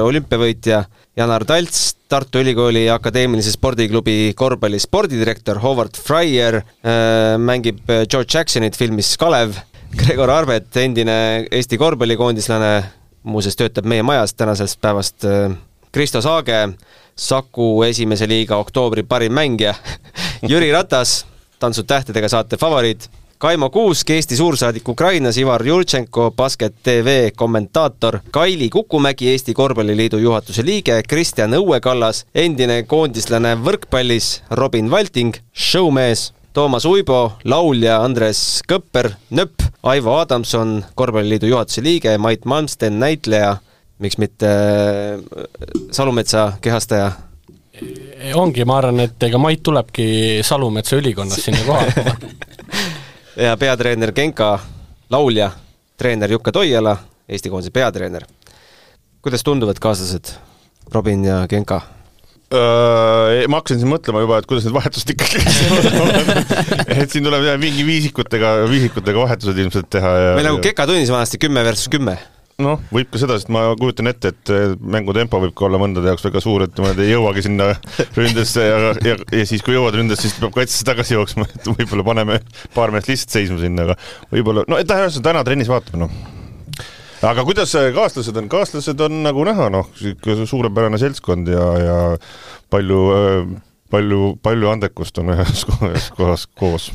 olümpiavõitja, 0.51 0.85
Janar 1.15 1.45
Talts, 1.45 1.95
Tartu 2.07 2.39
Ülikooli 2.39 2.89
Akadeemilise 2.91 3.51
Spordiklubi 3.51 4.33
korvpalli 4.35 4.79
spordidirektor, 4.79 5.59
Howard 5.61 5.95
Fryer 5.95 6.61
äh, 6.61 7.37
mängib 7.37 7.79
George 8.09 8.37
Jacksonit 8.37 8.75
filmis 8.75 9.17
Kalev, 9.17 9.55
Gregor 9.95 10.29
Arvet, 10.29 10.75
endine 10.77 11.47
Eesti 11.51 11.77
korvpallikoondislane, 11.77 12.83
muuseas 13.23 13.55
töötab 13.55 13.85
meie 13.85 14.03
majas 14.03 14.33
tänasest 14.33 14.81
päevast 14.81 15.25
äh,, 15.25 15.51
Kristo 15.91 16.21
Saage, 16.21 16.75
Saku 17.15 17.83
esimese 17.83 18.27
liiga 18.27 18.57
oktoobri 18.57 19.03
parim 19.03 19.33
mängija. 19.33 19.75
Jüri 20.51 20.71
Ratas, 20.71 21.25
Tantsud 21.59 21.85
tähtedega 21.85 22.29
saate 22.31 22.57
favoriit 22.57 23.09
Kaimo 23.41 23.69
Kuusk, 23.69 24.09
Eesti 24.09 24.35
suursaadik 24.37 24.89
Ukrainas, 24.89 25.37
Ivar 25.37 25.63
Jurtšenko, 25.65 26.27
Basket 26.37 26.75
tv 26.83 27.31
kommentaator, 27.35 28.19
Kaili 28.31 28.69
Kukumägi, 28.69 29.31
Eesti 29.31 29.53
Korvpalliliidu 29.53 30.17
juhatuse 30.17 30.61
liige, 30.65 30.99
Kristjan 31.09 31.55
Õuekallas, 31.57 32.19
endine 32.35 32.83
koondislane 32.83 33.55
võrkpallis, 33.57 34.43
Robin 34.51 34.91
Valting, 34.91 35.39
showmees, 35.53 36.27
Toomas 36.53 36.85
Uibo, 36.85 37.31
laulja 37.43 37.97
Andres 38.05 38.61
Kõpper, 38.69 39.09
nöpp, 39.33 39.65
Aivo 39.89 40.19
Adamson, 40.19 40.83
Korvpalliliidu 40.93 41.49
juhatuse 41.49 41.81
liige, 41.81 42.13
Mait 42.21 42.45
Malmsten, 42.45 43.01
näitleja, 43.01 43.55
miks 44.05 44.21
mitte 44.21 44.53
äh, 44.53 45.49
Salumetsa 45.89 46.51
kehastaja? 46.61 47.09
Ongi, 48.37 48.69
ma 48.69 48.77
arvan, 48.83 49.01
et 49.07 49.23
ega 49.25 49.41
Mait 49.41 49.65
tulebki 49.65 50.05
Salumetsa 50.45 51.01
ülikonnast 51.01 51.49
sinna 51.49 51.65
kohale 51.65 52.17
ja 53.35 53.55
peatreener 53.57 54.11
Genka, 54.15 54.59
laulja, 55.09 55.51
treener 55.97 56.31
Jukka 56.31 56.51
Toiala, 56.51 56.97
Eesti 57.29 57.49
koondise 57.49 57.71
peatreener. 57.71 58.25
kuidas 59.21 59.43
tunduvad 59.43 59.79
kaaslased 59.79 60.33
Robin 60.93 61.25
ja 61.25 61.47
Genka? 61.47 61.81
ma 63.47 63.61
hakkasin 63.61 63.79
siin 63.79 63.87
mõtlema 63.87 64.25
juba, 64.25 64.41
et 64.41 64.47
kuidas 64.49 64.65
need 64.67 64.75
vahetused 64.75 65.13
ikkagi 65.13 65.39
et 66.99 67.13
siin 67.13 67.23
tuleb 67.23 67.45
mingi 67.61 67.85
viisikutega, 67.87 68.65
viisikutega 68.67 69.23
vahetused 69.23 69.61
ilmselt 69.63 69.87
teha 69.93 70.11
ja 70.19 70.33
meil 70.35 70.49
nagu 70.49 70.59
Genka 70.63 70.87
tunnis 70.89 71.13
vanasti 71.13 71.39
kümme 71.39 71.63
versus 71.63 71.87
kümme 71.91 72.17
noh, 72.63 72.81
võib 72.93 73.09
ka 73.11 73.21
seda, 73.21 73.37
sest 73.39 73.51
ma 73.53 73.63
kujutan 73.79 74.09
ette, 74.11 74.31
et 74.33 74.51
mängu 74.81 75.15
tempo 75.15 75.39
võib 75.43 75.53
ka 75.57 75.65
olla 75.67 75.79
mõndade 75.81 76.11
jaoks 76.11 76.25
väga 76.27 76.43
suur, 76.43 76.65
et 76.67 76.81
nad 76.83 76.99
ei 77.01 77.13
jõuagi 77.13 77.45
sinna 77.45 77.71
ründesse 78.19 78.65
ja, 78.65 78.91
ja, 79.05 79.15
ja 79.21 79.47
siis, 79.49 79.63
kui 79.65 79.75
jõuad 79.77 79.97
ründesse, 79.97 80.27
siis 80.27 80.37
peab 80.39 80.53
kaitsesse 80.55 80.87
tagasi 80.87 81.17
jooksma, 81.17 81.47
et 81.49 81.71
võib-olla 81.71 82.05
paneme 82.07 82.39
paar 82.75 82.93
meest 82.95 83.11
lihtsalt 83.11 83.37
seisma 83.37 83.59
sinna, 83.61 83.89
aga 83.89 83.97
võib-olla, 84.33 84.65
no 84.71 84.79
et 84.81 84.89
ühesõnaga 84.89 85.27
täna 85.29 85.43
trennis 85.47 85.71
vaatame, 85.71 86.05
noh. 86.05 86.85
aga 87.31 87.45
kuidas 87.47 87.75
kaaslased 87.97 88.41
on, 88.41 88.51
kaaslased 88.51 89.05
on 89.07 89.21
nagu 89.27 89.45
näha, 89.47 89.69
noh, 89.73 89.91
niisugune 89.99 90.49
suurepärane 90.49 91.01
seltskond 91.01 91.51
ja, 91.51 91.69
ja 91.81 91.99
palju, 92.73 93.01
palju, 93.93 94.35
palju 94.43 94.75
andekust 94.75 95.21
on 95.23 95.33
ühes 95.37 95.65
kohas 96.17 96.47
koos 96.59 96.91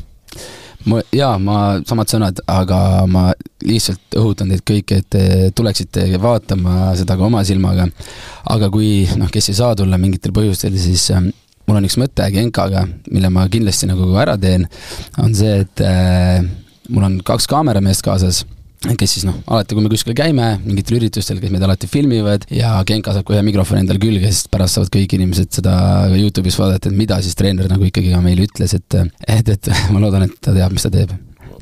ma, 0.89 1.01
jaa, 1.15 1.35
ma, 1.41 1.57
samad 1.87 2.11
sõnad, 2.11 2.41
aga 2.51 2.79
ma 3.09 3.29
lihtsalt 3.67 4.17
õhutan 4.19 4.51
teid 4.53 4.63
kõiki, 4.67 5.01
et 5.01 5.09
te 5.13 5.23
tuleksite 5.57 6.07
vaatama 6.21 6.93
seda 6.99 7.17
ka 7.17 7.27
oma 7.27 7.43
silmaga. 7.47 7.87
aga 8.49 8.69
kui 8.73 9.07
noh, 9.19 9.29
kes 9.31 9.51
ei 9.51 9.59
saa 9.59 9.75
tulla 9.75 9.99
mingitel 10.01 10.33
põhjustel, 10.35 10.77
siis 10.79 11.09
äh, 11.11 11.23
mul 11.67 11.79
on 11.79 11.87
üks 11.87 11.97
mõte 11.99 12.29
Genkaga, 12.33 12.85
mille 13.11 13.31
ma 13.33 13.47
kindlasti 13.51 13.89
nagu 13.89 14.09
ära 14.19 14.37
teen, 14.39 14.67
on 15.23 15.35
see, 15.35 15.63
et 15.65 15.83
äh, 15.83 16.45
mul 16.89 17.09
on 17.09 17.19
kaks 17.25 17.49
kaamerameest 17.51 18.05
kaasas 18.05 18.45
kes 18.85 19.15
siis 19.17 19.25
noh, 19.25 19.37
alati 19.49 19.75
kui 19.75 19.83
me 19.83 19.91
kuskil 19.91 20.15
käime, 20.17 20.51
mingitel 20.65 20.99
üritustel, 20.99 21.39
kes 21.41 21.53
meid 21.53 21.65
alati 21.65 21.89
filmivad 21.89 22.45
ja 22.53 22.75
Genka 22.87 23.15
saab 23.15 23.25
kohe 23.27 23.41
mikrofoni 23.45 23.81
endale 23.83 24.01
külge, 24.01 24.29
sest 24.29 24.51
pärast 24.53 24.77
saavad 24.77 24.91
kõik 24.93 25.17
inimesed 25.17 25.49
seda 25.59 25.77
ka 26.11 26.19
Youtube'is 26.19 26.59
vaadata, 26.61 26.91
et 26.91 26.99
mida 26.99 27.17
siis 27.25 27.37
treener 27.39 27.69
nagu 27.71 27.87
ikkagi 27.87 28.13
ka 28.13 28.21
meile 28.23 28.45
ütles, 28.45 28.75
et 28.77 28.99
et, 28.99 29.49
et 29.55 29.71
ma 29.93 30.03
loodan, 30.03 30.27
et 30.27 30.37
ta 30.41 30.53
teab, 30.55 30.75
mis 30.77 30.85
ta 30.85 30.93
teeb 30.93 31.15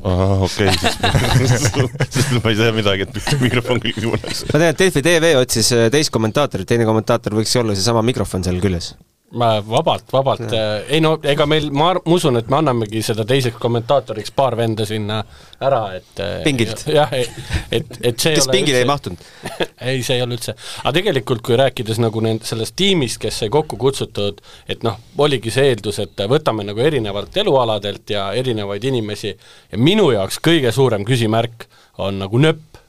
ahah, 0.06 0.44
okei 0.46 0.68
okay,, 0.68 1.48
siis, 1.48 1.66
siis 2.14 2.30
ma 2.36 2.52
ei 2.52 2.58
tea 2.60 2.70
midagi, 2.76 3.08
et 3.08 3.42
mikrofon 3.42 3.82
külge 3.82 4.12
pannakse. 4.12 4.46
ma 4.52 4.60
tean, 4.60 4.70
et 4.70 4.80
Delfi 4.84 5.02
tv 5.02 5.34
otsis 5.40 5.72
äh, 5.74 5.88
teist 5.92 6.12
kommentaatorit, 6.14 6.68
teine 6.68 6.86
kommentaator 6.88 7.40
võiks 7.40 7.56
olla 7.58 7.74
seesama 7.74 8.04
mikrofon 8.06 8.44
seal 8.46 8.60
küljes 8.62 8.92
ma 9.34 9.60
vabalt, 9.60 10.12
vabalt, 10.12 10.52
ei 10.88 11.00
no 11.02 11.16
ega 11.26 11.46
meil, 11.50 11.66
ma 11.74 11.86
ma 11.94 12.00
usun, 12.14 12.38
et 12.38 12.48
me 12.50 12.60
annamegi 12.60 13.00
seda 13.02 13.24
teiseks 13.26 13.58
kommentaatoriks 13.62 14.30
paar 14.36 14.54
venda 14.58 14.86
sinna 14.86 15.18
ära, 15.62 15.80
et 15.98 16.22
pingilt? 16.44 16.84
jah, 16.90 17.10
et, 17.12 17.90
et 18.00 18.22
see 18.22 18.36
kes 18.36 18.46
pingile 18.52 18.84
ei 18.84 18.88
mahtunud? 18.88 19.22
Ei, 19.86 20.00
see 20.06 20.16
ei 20.16 20.22
ole 20.24 20.38
üldse, 20.38 20.54
aga 20.80 20.92
tegelikult 20.96 21.42
kui 21.44 21.58
rääkides 21.58 21.98
nagu 22.00 22.22
nend-, 22.24 22.46
sellest 22.48 22.74
tiimist, 22.78 23.18
kes 23.20 23.42
sai 23.42 23.50
kokku 23.52 23.76
kutsutud, 23.80 24.38
et 24.72 24.86
noh, 24.86 24.96
oligi 25.20 25.52
see 25.52 25.66
eeldus, 25.72 26.00
et 26.02 26.22
võtame 26.30 26.64
nagu 26.64 26.80
erinevalt 26.80 27.36
elualadelt 27.42 28.14
ja 28.14 28.30
erinevaid 28.38 28.86
inimesi 28.88 29.34
ja 29.34 29.78
minu 29.78 30.08
jaoks 30.14 30.40
kõige 30.42 30.72
suurem 30.74 31.04
küsimärk 31.06 31.68
on 32.02 32.22
nagu 32.22 32.40
nööp, 32.40 32.80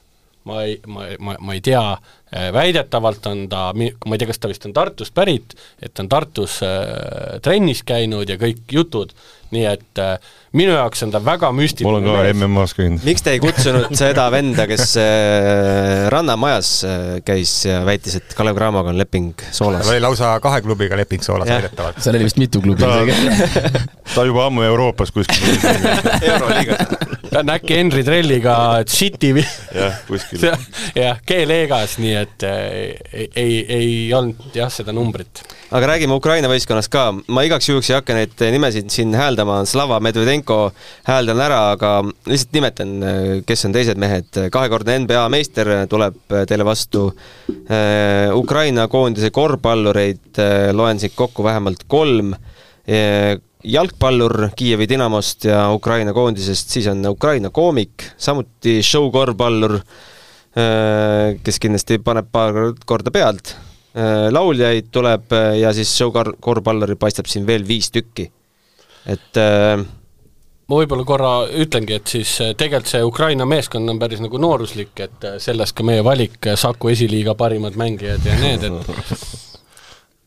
ma 0.48 0.64
ei, 0.64 0.78
ma, 0.88 1.10
ma, 1.20 1.36
ma 1.44 1.58
ei 1.58 1.60
tea, 1.64 1.84
Äh, 2.27 2.27
väidetavalt 2.52 3.26
on 3.26 3.46
ta, 3.48 3.70
ma 3.74 4.14
ei 4.14 4.20
tea, 4.20 4.28
kas 4.28 4.40
ta 4.42 4.50
vist 4.50 4.66
on 4.68 4.74
Tartust 4.76 5.14
pärit, 5.16 5.56
et 5.82 5.94
ta 5.94 6.04
on 6.04 6.10
Tartus 6.12 6.60
äh, 6.66 7.38
trennis 7.44 7.82
käinud 7.88 8.28
ja 8.28 8.36
kõik 8.40 8.66
jutud, 8.72 9.14
nii 9.54 9.64
et 9.64 10.00
äh, 10.02 10.18
minu 10.56 10.74
jaoks 10.74 11.02
on 11.06 11.12
ta 11.12 11.20
väga 11.24 11.48
müstiline 11.56 11.88
mul 11.88 12.02
on 12.02 12.08
ka 12.08 12.32
MM-as 12.34 12.74
käinud. 12.76 13.04
miks 13.04 13.24
te 13.24 13.32
ei 13.36 13.40
kutsunud 13.40 13.94
seda 13.96 14.26
venda, 14.32 14.66
kes 14.68 14.94
äh, 15.00 16.04
Rannamajas 16.12 16.72
äh, 16.84 17.06
käis 17.24 17.54
ja 17.68 17.80
väitis, 17.88 18.18
et 18.20 18.36
Kalev 18.36 18.58
Cramoga 18.60 18.92
on 18.92 19.00
leping 19.00 19.32
soolas? 19.48 19.86
tal 19.86 19.94
oli 19.94 20.04
lausa 20.04 20.34
kahe 20.44 20.60
klubiga 20.64 20.98
leping 21.00 21.24
soolas 21.24 21.48
väidetavalt. 21.48 22.00
seal 22.04 22.18
oli 22.18 22.28
vist 22.28 22.40
mitu 22.40 22.60
klubi 22.64 22.84
isegi. 22.84 23.48
ta 24.14 24.26
juba 24.28 24.48
ammu 24.48 24.68
Euroopas 24.68 25.12
kuskil 25.16 25.60
euroliigas 26.32 27.08
ta 27.30 27.40
on 27.40 27.52
äkki 27.56 27.76
Henry 27.76 28.04
Trelliga 28.04 28.56
City 28.88 29.32
jah, 29.74 30.00
kuskil. 30.08 30.44
jah, 31.02 31.20
G-leegas, 31.28 31.98
nii 32.02 32.14
et 32.24 32.44
ei, 32.46 33.28
ei, 33.36 33.54
ei 33.74 33.92
olnud 34.16 34.56
jah, 34.56 34.70
seda 34.72 34.94
numbrit. 34.96 35.42
aga 35.70 35.90
räägime 35.92 36.16
Ukraina 36.18 36.50
võistkonnast 36.50 36.90
ka, 36.92 37.06
ma 37.34 37.44
igaks 37.46 37.68
juhuks 37.70 37.90
ei 37.90 37.98
hakka 37.98 38.16
neid 38.16 38.44
nimesid 38.54 38.90
siin 38.92 39.14
hääldama, 39.18 39.60
Slava 39.68 40.00
Medvedenko 40.04 40.60
hääldan 41.08 41.42
ära, 41.44 41.62
aga 41.76 41.92
lihtsalt 42.28 42.54
nimetan, 42.56 42.94
kes 43.48 43.66
on 43.68 43.76
teised 43.76 44.00
mehed, 44.00 44.42
kahekordne 44.54 45.00
NBA 45.04 45.24
meister 45.32 45.72
tuleb 45.90 46.38
teile 46.48 46.66
vastu, 46.68 47.08
Ukraina 48.38 48.88
koondise 48.92 49.32
korvpallureid 49.34 50.40
loen 50.76 51.02
siit 51.02 51.16
kokku 51.18 51.44
vähemalt 51.46 51.84
kolm, 51.88 52.34
jalgpallur 53.64 54.50
Kiievi 54.56 54.88
Dinamost 54.88 55.44
ja 55.44 55.70
Ukraina 55.72 56.12
koondisest, 56.12 56.70
siis 56.70 56.86
on 56.86 57.02
Ukraina 57.08 57.50
koomik, 57.50 58.04
samuti 58.16 58.78
show-korvpallur, 58.82 59.78
kes 61.44 61.60
kindlasti 61.62 62.00
paneb 62.02 62.30
paar 62.32 62.56
korda 62.88 63.12
pealt, 63.14 63.52
lauljaid 64.34 64.88
tuleb 64.94 65.34
ja 65.60 65.70
siis 65.76 65.92
show-korvpalluri 65.98 66.96
paistab 66.98 67.28
siin 67.30 67.46
veel 67.46 67.66
viis 67.68 67.92
tükki. 67.94 68.24
et 69.06 69.38
ma 69.38 70.80
võib-olla 70.80 71.04
korra 71.06 71.32
ütlengi, 71.48 71.96
et 72.00 72.14
siis 72.16 72.32
tegelikult 72.58 72.90
see 72.90 73.04
Ukraina 73.06 73.46
meeskond 73.48 73.88
on 73.88 74.00
päris 74.02 74.20
nagu 74.24 74.40
nooruslik, 74.42 74.94
et 75.00 75.28
sellest 75.38 75.76
ka 75.78 75.86
meie 75.86 76.04
valik 76.04 76.50
Saku 76.56 76.90
esiliiga 76.92 77.36
parimad 77.38 77.78
mängijad 77.78 78.26
ja 78.26 78.40
need, 78.42 78.66
et 78.66 79.44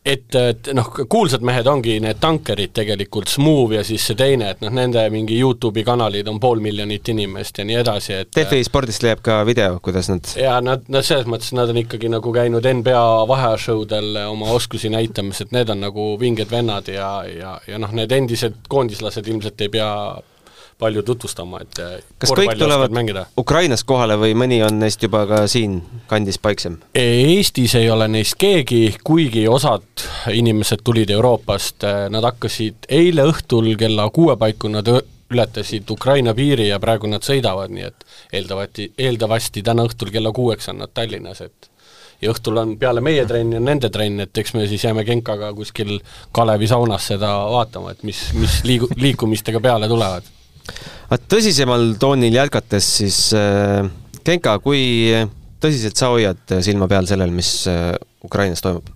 et, 0.04 0.34
et 0.34 0.70
noh, 0.74 0.88
kuulsad 1.10 1.44
mehed 1.46 1.68
ongi 1.70 1.98
need 2.02 2.18
tankerid 2.22 2.72
tegelikult, 2.74 3.30
Smooth 3.30 3.76
ja 3.76 3.84
siis 3.86 4.04
see 4.08 4.18
teine, 4.18 4.50
et 4.54 4.64
noh, 4.64 4.72
nende 4.74 5.04
mingi 5.14 5.38
Youtube'i 5.38 5.84
kanalid 5.86 6.28
on 6.30 6.40
pool 6.42 6.62
miljonit 6.64 7.08
inimest 7.12 7.62
ja 7.62 7.66
nii 7.68 7.78
edasi, 7.82 8.16
et 8.24 8.32
Delfi 8.34 8.62
spordist 8.66 9.06
leiab 9.06 9.22
ka 9.24 9.40
video, 9.46 9.78
kuidas 9.84 10.10
nad 10.10 10.34
ja 10.38 10.58
nad, 10.64 10.88
nad 10.92 11.06
selles 11.06 11.28
mõttes, 11.30 11.52
nad 11.56 11.70
on 11.70 11.78
ikkagi 11.84 12.10
nagu 12.12 12.34
käinud 12.34 12.66
NBA 12.82 13.04
vaheashowdel 13.30 14.24
oma 14.26 14.50
oskusi 14.56 14.90
näitamas, 14.92 15.44
et 15.44 15.54
need 15.54 15.70
on 15.70 15.84
nagu 15.86 16.10
vinged 16.20 16.50
vennad 16.50 16.90
ja, 16.90 17.14
ja, 17.28 17.56
ja 17.68 17.80
noh, 17.82 17.94
need 17.94 18.12
endised 18.12 18.58
koondislased 18.72 19.30
ilmselt 19.30 19.62
ei 19.62 19.72
pea 19.72 19.92
palju 20.82 21.04
tutvustama, 21.06 21.62
et 21.62 21.80
kas 22.22 22.34
kõik 22.34 22.58
tulevad 22.58 22.94
mängida. 22.94 23.26
Ukrainast 23.38 23.86
kohale 23.88 24.18
või 24.20 24.34
mõni 24.38 24.60
on 24.66 24.80
neist 24.82 25.02
juba 25.02 25.24
ka 25.30 25.44
siin 25.50 25.80
kandis 26.10 26.40
paiksem? 26.42 26.80
Eestis 26.98 27.76
ei 27.78 27.90
ole 27.90 28.08
neist 28.10 28.36
keegi, 28.40 28.84
kuigi 29.04 29.46
osad 29.48 30.06
inimesed 30.32 30.84
tulid 30.84 31.10
Euroopast, 31.14 31.86
nad 32.12 32.28
hakkasid 32.28 32.90
eile 32.92 33.26
õhtul 33.30 33.74
kella 33.80 34.08
kuue 34.14 34.36
paiku, 34.40 34.70
nad 34.72 34.88
ületasid 35.32 35.90
Ukraina 35.90 36.34
piiri 36.36 36.68
ja 36.68 36.78
praegu 36.80 37.08
nad 37.10 37.24
sõidavad, 37.24 37.72
nii 37.72 37.88
et 37.88 38.06
eeldavasti, 38.38 38.92
eeldavasti 38.98 39.62
täna 39.64 39.86
õhtul 39.88 40.12
kella 40.12 40.32
kuueks 40.36 40.68
on 40.72 40.82
nad 40.82 40.92
Tallinnas, 40.94 41.40
et 41.46 41.72
ja 42.22 42.30
õhtul 42.32 42.60
on 42.60 42.76
peale 42.78 43.02
meie 43.04 43.24
trenni 43.28 43.58
on 43.58 43.66
nende 43.66 43.90
trenn, 43.92 44.22
et 44.24 44.38
eks 44.38 44.54
me 44.54 44.66
siis 44.70 44.84
jääme 44.84 45.04
Genkaga 45.08 45.52
kuskil 45.56 45.98
Kalevi 46.32 46.68
saunas 46.70 47.08
seda 47.14 47.32
vaatama, 47.50 47.96
et 47.96 48.06
mis, 48.06 48.22
mis 48.38 48.60
liigu-, 48.68 48.92
liikumistega 48.96 49.60
peale 49.60 49.90
tulevad 49.90 50.28
tõsisemal 51.28 51.94
toonil 52.00 52.34
jätkates 52.40 52.88
siis 53.00 53.18
äh, 53.36 53.84
Genka, 54.22 54.56
kui 54.62 55.10
tõsiselt 55.62 55.98
sa 55.98 56.12
hoiad 56.14 56.58
silma 56.62 56.88
peal 56.90 57.08
sellel, 57.10 57.32
mis 57.34 57.66
äh, 57.70 57.94
Ukrainas 58.24 58.62
toimub? 58.64 58.90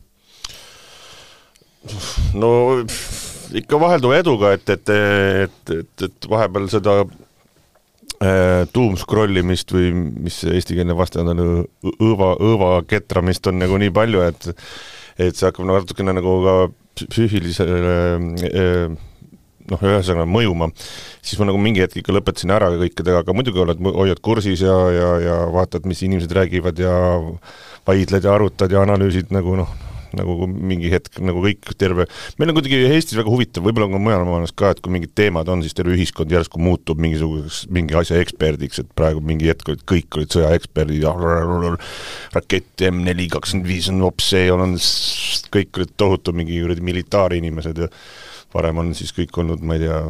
no 2.34 2.50
ikka 3.54 3.78
vahelduva 3.78 4.18
eduga, 4.18 4.52
et, 4.56 4.68
et, 4.74 4.90
et, 4.90 5.72
et, 5.76 6.04
et 6.08 6.28
vahepeal 6.30 6.66
seda 6.72 6.96
äh, 7.02 8.64
doom 8.74 8.96
scrollimist 8.98 9.72
või 9.74 9.92
mis 9.94 10.40
eestikeelne 10.50 10.96
vastand 10.98 11.34
on, 11.34 11.44
õõva, 11.94 12.34
õõva 12.42 12.70
ketramist 12.88 13.46
on 13.50 13.60
nagu 13.62 13.78
nii 13.82 13.94
palju, 13.94 14.24
et 14.26 14.50
et 15.16 15.32
see 15.32 15.46
hakkab 15.46 15.64
nagu 15.64 15.80
natukene 15.80 16.12
nagu 16.12 16.32
ka 16.44 16.56
psüühilisele 17.06 17.94
äh, 18.50 18.96
noh, 19.72 19.82
ühesõnaga 19.82 20.28
mõjuma, 20.30 20.70
siis 21.20 21.40
ma 21.40 21.48
nagu 21.50 21.60
mingi 21.62 21.82
hetk 21.82 22.00
ikka 22.00 22.14
lõpetasin 22.16 22.54
ära 22.54 22.70
kõikidega, 22.74 23.24
aga 23.24 23.36
muidugi 23.36 23.62
oled, 23.62 23.82
hoiad 23.96 24.22
kursis 24.24 24.62
ja, 24.64 24.76
ja, 24.94 25.10
ja 25.22 25.40
vaatad, 25.54 25.88
mis 25.88 26.04
inimesed 26.06 26.32
räägivad 26.36 26.80
ja 26.82 26.94
vaidled 27.86 28.26
ja 28.26 28.34
arutad 28.34 28.72
ja 28.72 28.82
analüüsid 28.86 29.34
nagu 29.34 29.58
noh, 29.58 29.70
nagu 30.16 30.46
mingi 30.48 30.90
hetk 30.92 31.18
nagu 31.24 31.40
kõik 31.44 31.72
terve, 31.78 32.06
meil 32.38 32.50
on 32.50 32.56
kuidagi 32.58 32.78
Eestis 32.88 33.18
väga 33.18 33.32
huvitav, 33.32 33.64
võib-olla 33.66 33.88
on 33.88 33.96
ka 33.96 34.02
mujal 34.02 34.24
maailmas 34.28 34.54
ka, 34.56 34.70
et 34.72 34.82
kui 34.84 34.94
mingid 34.94 35.12
teemad 35.18 35.48
on, 35.52 35.64
siis 35.64 35.76
terve 35.76 35.96
ühiskond 35.96 36.32
järsku 36.32 36.60
muutub 36.62 37.00
mingisuguseks, 37.02 37.66
mingi 37.74 37.96
asja 37.98 38.20
eksperdiks, 38.22 38.82
et 38.82 38.92
praegu 38.98 39.22
mingi 39.24 39.50
hetk 39.50 39.72
olid 39.72 39.82
kõik 39.88 40.20
olid 40.20 40.36
sõjaeksperdid 40.36 41.04
ja 41.06 41.14
rakett 42.36 42.86
M4 42.90 43.28
kakskümmend 43.34 43.68
viis 43.70 43.90
on 43.92 44.04
hoopis 44.06 44.30
see, 44.34 44.46
on 44.52 44.78
kõik 45.56 45.82
olid 45.82 45.96
tohutu 45.98 46.36
mingi 46.36 46.62
kuradi 46.62 46.86
militaarinimesed 46.86 47.84
ja 47.84 47.90
varem 48.56 48.82
on 48.82 48.96
siis 48.96 49.12
kõik 49.16 49.36
olnud, 49.42 49.62
ma 49.66 49.76
ei 49.76 49.86
tea, 49.86 50.00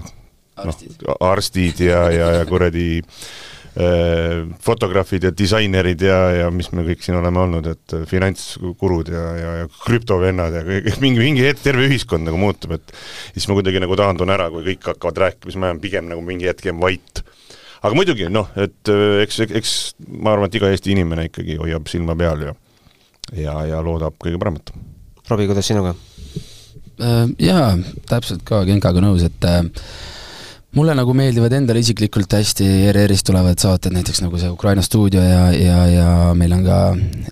noh, 0.64 0.80
arstid 1.26 1.84
ja, 1.84 2.06
ja, 2.12 2.30
ja 2.38 2.48
kuradi 2.48 2.86
äh, 3.02 4.46
fotograafid 4.64 5.28
ja 5.28 5.32
disainerid 5.36 6.02
ja, 6.06 6.18
ja 6.40 6.50
mis 6.54 6.70
me 6.72 6.86
kõik 6.86 7.04
siin 7.04 7.18
oleme 7.20 7.42
olnud, 7.44 7.70
et 7.74 7.96
finantskurud 8.10 9.12
ja, 9.12 9.24
ja, 9.40 9.54
ja 9.62 9.70
krüptovennad 9.84 10.60
ja 10.60 10.64
kõik, 10.66 10.90
mingi, 11.04 11.22
mingi 11.22 11.46
hetk 11.46 11.64
terve 11.64 11.88
ühiskond 11.90 12.28
nagu 12.28 12.40
muutub, 12.40 12.76
et 12.78 12.94
siis 13.36 13.48
ma 13.50 13.58
kuidagi 13.58 13.82
nagu 13.84 13.98
taandun 13.98 14.32
ära, 14.32 14.50
kui 14.54 14.64
kõik 14.72 14.92
hakkavad 14.94 15.24
rääkima, 15.26 15.52
siis 15.52 15.62
ma 15.62 15.72
jään 15.72 15.82
pigem 15.84 16.12
nagu 16.12 16.24
mingi 16.24 16.48
hetk 16.48 16.70
jään 16.70 16.80
vait. 16.82 17.24
aga 17.82 17.94
muidugi 17.94 18.30
noh, 18.32 18.48
et 18.56 18.92
äh, 18.92 19.22
eks, 19.26 19.42
eks 19.46 19.74
ma 20.08 20.36
arvan, 20.36 20.48
et 20.48 20.60
iga 20.60 20.72
Eesti 20.72 20.96
inimene 20.96 21.28
ikkagi 21.28 21.60
hoiab 21.60 21.92
silma 21.92 22.16
peal 22.18 22.48
ja 22.48 22.56
ja, 23.34 23.56
ja 23.66 23.80
loodab 23.82 24.18
kõige 24.22 24.38
paremat. 24.40 24.72
Robbie, 25.26 25.48
kuidas 25.50 25.66
sinuga? 25.66 25.94
Äh, 26.96 27.26
jaa, 27.44 27.74
täpselt 28.08 28.40
ka 28.48 28.62
Genkaga 28.64 29.02
nõus, 29.04 29.20
et 29.26 29.44
äh, 29.44 29.58
mulle 30.76 30.94
nagu 30.96 31.12
meeldivad 31.16 31.52
endale 31.52 31.82
isiklikult 31.84 32.32
hästi 32.32 32.64
ERR-ist 32.88 33.26
tulevad 33.28 33.60
saated, 33.60 33.92
näiteks 33.92 34.22
nagu 34.24 34.38
see 34.40 34.48
Ukraina 34.48 34.80
stuudio 34.84 35.20
ja, 35.20 35.42
ja, 35.52 35.82
ja 35.92 36.06
meil 36.38 36.54
on 36.56 36.62
ka 36.64 36.78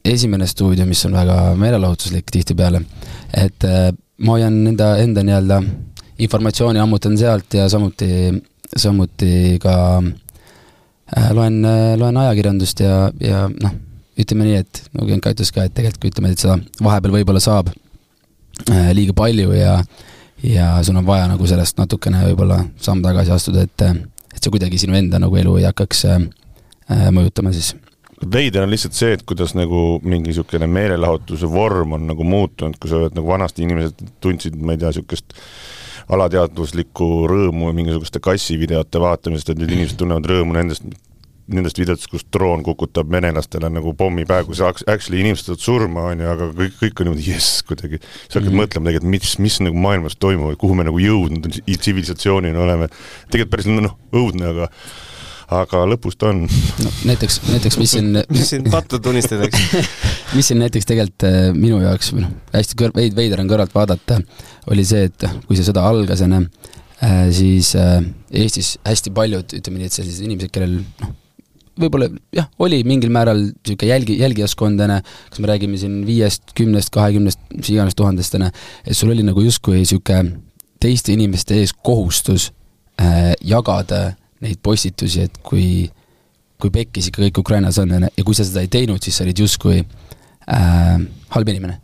esimene 0.05 0.45
stuudio, 0.51 0.85
mis 0.89 1.01
on 1.09 1.17
väga 1.17 1.39
meelelahutuslik 1.57 2.29
tihtipeale. 2.35 2.83
et 3.33 3.65
äh, 3.65 3.89
ma 4.19 4.37
hoian 4.37 4.59
enda, 4.75 4.91
enda 5.01 5.25
nii-öelda 5.25 5.63
informatsiooni 6.25 6.83
ammutan 6.83 7.17
sealt 7.19 7.57
ja 7.57 7.65
samuti, 7.73 8.11
samuti 8.77 9.57
ka 9.65 9.77
loen, 11.33 11.57
loen 11.99 12.21
ajakirjandust 12.21 12.85
ja, 12.85 13.09
ja 13.21 13.47
noh, 13.49 13.81
ütleme 14.21 14.45
nii, 14.45 14.61
et 14.61 14.83
nagu 14.93 15.09
Genka 15.09 15.33
ütles 15.33 15.51
ka, 15.57 15.65
et 15.65 15.75
tegelikult 15.75 16.13
ütleme, 16.13 16.35
et 16.37 16.45
seda 16.45 16.61
vahepeal 16.85 17.17
võib-olla 17.17 17.43
saab 17.43 17.73
liiga 18.95 19.15
palju 19.17 19.53
ja 19.57 19.79
ja 20.45 20.83
sul 20.85 20.97
on 20.97 21.07
vaja 21.07 21.29
nagu 21.31 21.47
sellest 21.49 21.79
natukene 21.81 22.21
võib-olla 22.27 22.59
samm 22.83 23.03
tagasi 23.05 23.33
astuda, 23.33 23.65
et 23.65 23.87
et 24.35 24.43
see 24.43 24.53
kuidagi 24.53 24.81
sinu 24.83 24.97
enda 24.99 25.21
nagu 25.23 25.37
elu 25.39 25.57
ei 25.61 25.67
hakkaks 25.69 26.05
äh, 26.11 26.27
äh, 26.91 27.07
mõjutama 27.15 27.55
siis. 27.55 27.75
Veider 28.35 28.65
on 28.65 28.73
lihtsalt 28.73 28.97
see, 28.97 29.15
et 29.17 29.23
kuidas 29.27 29.55
nagu 29.59 30.01
mingi 30.03 30.31
niisugune 30.31 30.67
meelelahutuse 30.71 31.49
vorm 31.51 31.97
on 31.97 32.07
nagu 32.09 32.27
muutunud, 32.27 32.77
kui 32.81 32.91
sa 32.91 33.01
oled 33.01 33.17
nagu 33.17 33.29
vanasti 33.29 33.65
inimesed 33.67 34.05
tundsid, 34.23 34.57
ma 34.57 34.75
ei 34.75 34.81
tea, 34.81 34.93
niisugust 34.93 35.35
alateadvuslikku 36.15 37.09
rõõmu 37.31 37.73
mingisuguste 37.77 38.21
kassivideote 38.25 39.01
vaatamisest, 39.01 39.53
et 39.53 39.61
nüüd 39.61 39.75
inimesed 39.75 40.01
tunnevad 40.01 40.29
rõõmu 40.31 40.57
nendest, 40.57 40.87
nendest 41.53 41.79
videotest, 41.79 42.09
kus 42.13 42.25
droon 42.33 42.63
kukutab 42.65 43.11
venelastele 43.13 43.69
nagu 43.73 43.93
pommi 43.99 44.25
pähe, 44.29 44.47
kus 44.49 44.63
actually 44.65 45.21
inimesed 45.21 45.51
saavad 45.51 45.65
surma, 45.65 46.07
on 46.13 46.23
ju, 46.25 46.29
aga 46.33 46.51
kõik, 46.57 46.77
kõik 46.81 47.03
on 47.03 47.11
niimoodi 47.11 47.27
jess 47.29 47.65
kuidagi. 47.69 48.01
sa 48.01 48.39
hakkad 48.39 48.49
mm 48.49 48.49
-hmm. 48.49 48.63
mõtlema 48.63 48.91
tegelikult, 48.91 49.11
mis, 49.11 49.39
mis 49.39 49.59
nagu 49.61 49.77
maailmas 49.87 50.17
toimub, 50.17 50.57
kuhu 50.59 50.75
me 50.75 50.85
nagu 50.85 50.99
jõudnud 50.99 51.61
tsivilisatsioonina 51.67 52.61
oleme. 52.61 52.89
tegelikult 53.31 53.51
päris 53.51 53.67
noh, 53.67 53.99
õudne, 54.13 54.51
aga 54.55 54.71
aga 55.53 55.83
lõpus 55.89 56.17
ta 56.19 56.31
on 56.33 56.45
no,. 56.47 56.93
näiteks, 57.05 57.41
näiteks 57.49 57.79
mis 57.79 57.91
siin 57.97 58.13
mis 58.35 58.49
siin 58.49 58.71
pattu 58.71 58.99
tunnistada, 58.99 59.45
eks 59.45 59.91
mis 60.37 60.49
siin 60.49 60.63
näiteks 60.63 60.89
tegelikult 60.89 61.27
äh, 61.29 61.51
minu 61.57 61.81
jaoks 61.83 62.13
või 62.15 62.25
noh, 62.25 62.33
hästi 62.55 62.79
kõr-, 62.81 62.95
veid-, 62.97 63.17
veider 63.17 63.43
on 63.43 63.51
kõrvalt 63.51 63.75
vaadata, 63.75 64.21
oli 64.73 64.87
see, 64.89 65.11
et 65.11 65.29
kui 65.45 65.59
see 65.59 65.67
sõda 65.67 65.85
algas, 65.85 66.25
on 66.25 66.39
ju, 66.39 66.47
äh, 67.05 67.21
siis 67.35 67.75
äh, 67.77 68.01
Eestis 68.33 68.79
hästi 68.87 69.13
paljud, 69.15 69.53
ütleme 69.61 69.83
nii, 69.83 69.93
et 69.93 69.99
sellised 70.01 70.25
inimesed, 70.25 70.55
kellel 70.55 70.81
noh, 70.81 71.13
võib-olla 71.81 72.09
jah, 72.35 72.49
oli 72.63 72.83
mingil 72.87 73.13
määral 73.15 73.41
niisugune 73.49 73.91
jälgi, 73.91 74.19
jälgijaskond, 74.21 74.81
on 74.85 74.97
ju, 74.97 74.99
kas 75.31 75.43
me 75.43 75.51
räägime 75.51 75.79
siin 75.81 76.01
viiest, 76.07 76.55
kümnest, 76.59 76.93
kahekümnest, 76.95 77.41
mis 77.57 77.71
iganes 77.75 77.99
tuhandest, 77.99 78.37
on 78.39 78.47
ju, 78.49 78.53
et 78.85 78.99
sul 78.99 79.13
oli 79.15 79.27
nagu 79.27 79.45
justkui 79.45 79.81
niisugune 79.81 80.39
teiste 80.85 81.15
inimeste 81.15 81.57
ees 81.63 81.73
kohustus 81.73 82.51
äh, 83.01 83.33
jagada 83.43 84.15
neid 84.45 84.61
postitusi, 84.63 85.25
et 85.29 85.39
kui, 85.47 85.87
kui 86.61 86.73
pekkis 86.75 87.09
ikka 87.09 87.25
kõik 87.27 87.41
Ukrainas 87.45 87.81
on, 87.83 87.95
ja 88.05 88.27
kui 88.27 88.37
sa 88.37 88.47
seda 88.47 88.65
ei 88.65 88.73
teinud, 88.73 89.03
siis 89.03 89.17
sa 89.19 89.25
olid 89.27 89.41
justkui 89.47 89.81
äh, 89.81 90.99
halb 91.35 91.55
inimene. 91.55 91.81